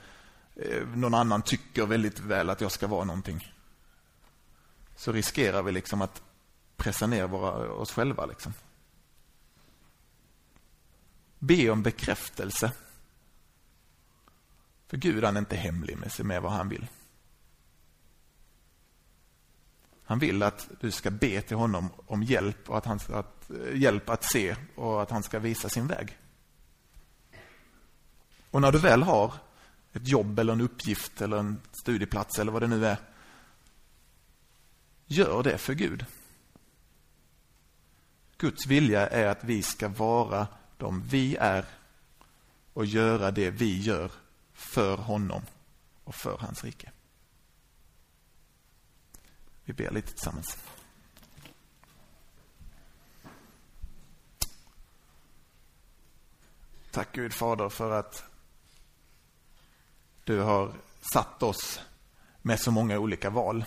eh, 0.56 0.88
någon 0.96 1.13
annan 1.13 1.41
tycker 1.41 1.86
väldigt 1.86 2.20
väl 2.20 2.50
att 2.50 2.62
jag 2.62 2.72
ska 2.72 2.88
vara 2.88 3.04
någonting. 3.04 3.54
Så 4.96 5.12
riskerar 5.12 5.63
vi 5.63 5.72
liksom 5.72 6.02
att 6.02 6.22
pressa 6.76 7.08
ner 7.08 7.28
våra, 7.28 7.72
oss 7.72 7.91
själva. 7.91 8.26
Liksom. 8.26 8.54
Be 11.39 11.70
om 11.70 11.84
bekräftelse. 11.84 12.72
För 14.88 14.98
Gud 14.98 15.24
han 15.24 15.36
är 15.36 15.39
inte 15.39 15.56
hemlig 15.56 15.98
med 15.98 16.12
sig 16.12 16.26
med 16.26 16.41
vad 16.41 16.52
han 16.52 16.70
vill. 16.70 16.88
Han 20.08 20.20
vill 20.20 20.43
att 20.43 20.70
du 20.80 20.91
ska 20.91 21.12
be 21.12 21.41
till 21.41 21.58
honom 21.58 21.89
om 22.06 22.24
hjälp, 22.24 22.70
och 22.70 22.78
att 22.78 22.86
han, 22.86 23.00
att, 23.10 23.50
eh, 23.50 23.78
hjälp 23.82 24.10
att 24.10 24.24
se 24.24 24.56
och 24.76 25.02
att 25.02 25.10
han 25.10 25.24
ska 25.24 25.39
visa 25.39 25.70
sin 25.70 25.88
väg. 25.88 26.17
Och 28.52 28.62
när 28.62 28.72
du 28.72 28.80
väl 28.80 29.04
har 29.04 29.34
ett 29.93 30.08
jobb 30.08 30.39
eller 30.39 30.54
en 30.54 30.62
uppgift 30.62 31.22
eller 31.22 31.38
en 31.38 31.62
studieplats 31.72 32.39
eller 32.39 32.52
vad 32.52 32.62
det 32.62 32.67
nu 32.67 32.86
är. 32.86 32.98
Gör 35.06 35.43
det 35.43 35.58
för 35.58 35.74
Gud. 35.74 36.06
Guds 38.38 38.67
vilja 38.67 39.08
är 39.08 39.28
att 39.28 39.43
vi 39.43 39.63
ska 39.63 39.88
vara 39.88 40.48
de 40.78 41.02
vi 41.02 41.36
är 41.36 41.65
och 42.74 42.86
göra 42.86 43.32
det 43.32 43.50
vi 43.50 43.82
gör 43.82 44.12
för 44.54 44.98
honom 44.98 45.41
och 46.04 46.15
för 46.15 46.38
hans 46.38 46.63
rike. 46.63 46.91
Vi 49.67 49.73
ber 49.73 49.91
lite 49.91 50.12
tillsammans. 50.12 50.58
Tack 56.91 57.08
Gud 57.12 57.34
Fader 57.34 57.69
för 57.69 57.91
att 57.91 58.23
du 60.23 60.39
har 60.39 60.73
satt 61.13 61.43
oss 61.43 61.82
med 62.41 62.60
så 62.60 62.71
många 62.71 62.99
olika 62.99 63.30
val. 63.30 63.65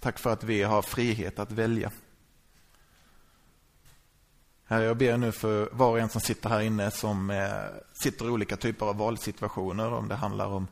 Tack 0.00 0.18
för 0.18 0.32
att 0.32 0.44
vi 0.44 0.62
har 0.62 0.82
frihet 0.82 1.38
att 1.38 1.52
välja. 1.52 1.92
Herre, 4.64 4.84
jag 4.84 4.96
ber 4.96 5.16
nu 5.16 5.32
för 5.32 5.68
var 5.72 5.90
och 5.90 5.98
en 5.98 6.08
som 6.08 6.20
sitter 6.20 6.48
här 6.48 6.60
inne 6.60 6.90
som 6.90 7.30
eh, 7.30 7.64
sitter 7.92 8.26
i 8.26 8.28
olika 8.28 8.56
typer 8.56 8.86
av 8.86 8.96
valsituationer. 8.96 9.92
Om 9.92 10.08
det 10.08 10.14
handlar 10.14 10.46
om 10.46 10.68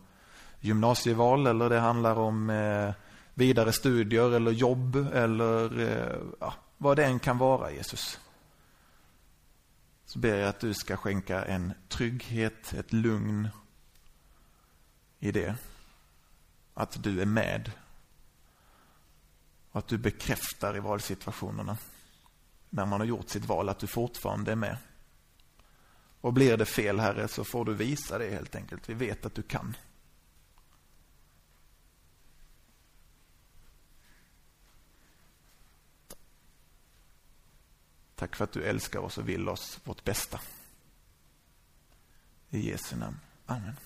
gymnasieval 0.60 1.46
eller 1.46 1.70
det 1.70 1.78
handlar 1.78 2.16
om 2.16 2.50
eh, 2.50 2.94
vidare 3.40 3.72
studier 3.72 4.30
eller 4.32 4.50
jobb 4.50 4.96
eller 4.96 5.80
eh, 5.80 6.20
ja, 6.40 6.54
vad 6.78 6.96
det 6.96 7.04
än 7.04 7.18
kan 7.18 7.38
vara, 7.38 7.72
Jesus. 7.72 8.20
Så 10.04 10.18
ber 10.18 10.36
jag 10.36 10.48
att 10.48 10.60
du 10.60 10.74
ska 10.74 10.96
skänka 10.96 11.44
en 11.44 11.72
trygghet, 11.88 12.72
ett 12.72 12.92
lugn 12.92 13.48
i 15.18 15.32
det. 15.32 15.54
Att 16.74 17.02
du 17.02 17.20
är 17.20 17.26
med. 17.26 17.72
Och 19.70 19.78
att 19.78 19.88
du 19.88 19.98
bekräftar 19.98 20.76
i 20.76 20.80
valsituationerna 20.80 21.76
när 22.70 22.86
man 22.86 23.00
har 23.00 23.06
gjort 23.06 23.28
sitt 23.28 23.44
val 23.44 23.68
att 23.68 23.78
du 23.78 23.86
fortfarande 23.86 24.52
är 24.52 24.56
med. 24.56 24.76
Och 26.20 26.32
blir 26.32 26.56
det 26.56 26.66
fel, 26.66 27.00
Herre, 27.00 27.28
så 27.28 27.44
får 27.44 27.64
du 27.64 27.74
visa 27.74 28.18
det 28.18 28.30
helt 28.30 28.54
enkelt. 28.54 28.88
Vi 28.88 28.94
vet 28.94 29.26
att 29.26 29.34
du 29.34 29.42
kan. 29.42 29.76
Tack 38.20 38.36
för 38.36 38.44
att 38.44 38.52
du 38.52 38.62
älskar 38.62 39.00
oss 39.00 39.18
och 39.18 39.28
vill 39.28 39.48
oss 39.48 39.80
vårt 39.84 40.04
bästa. 40.04 40.40
I 42.50 42.70
Jesu 42.70 42.96
namn. 42.96 43.16
Amen. 43.46 43.76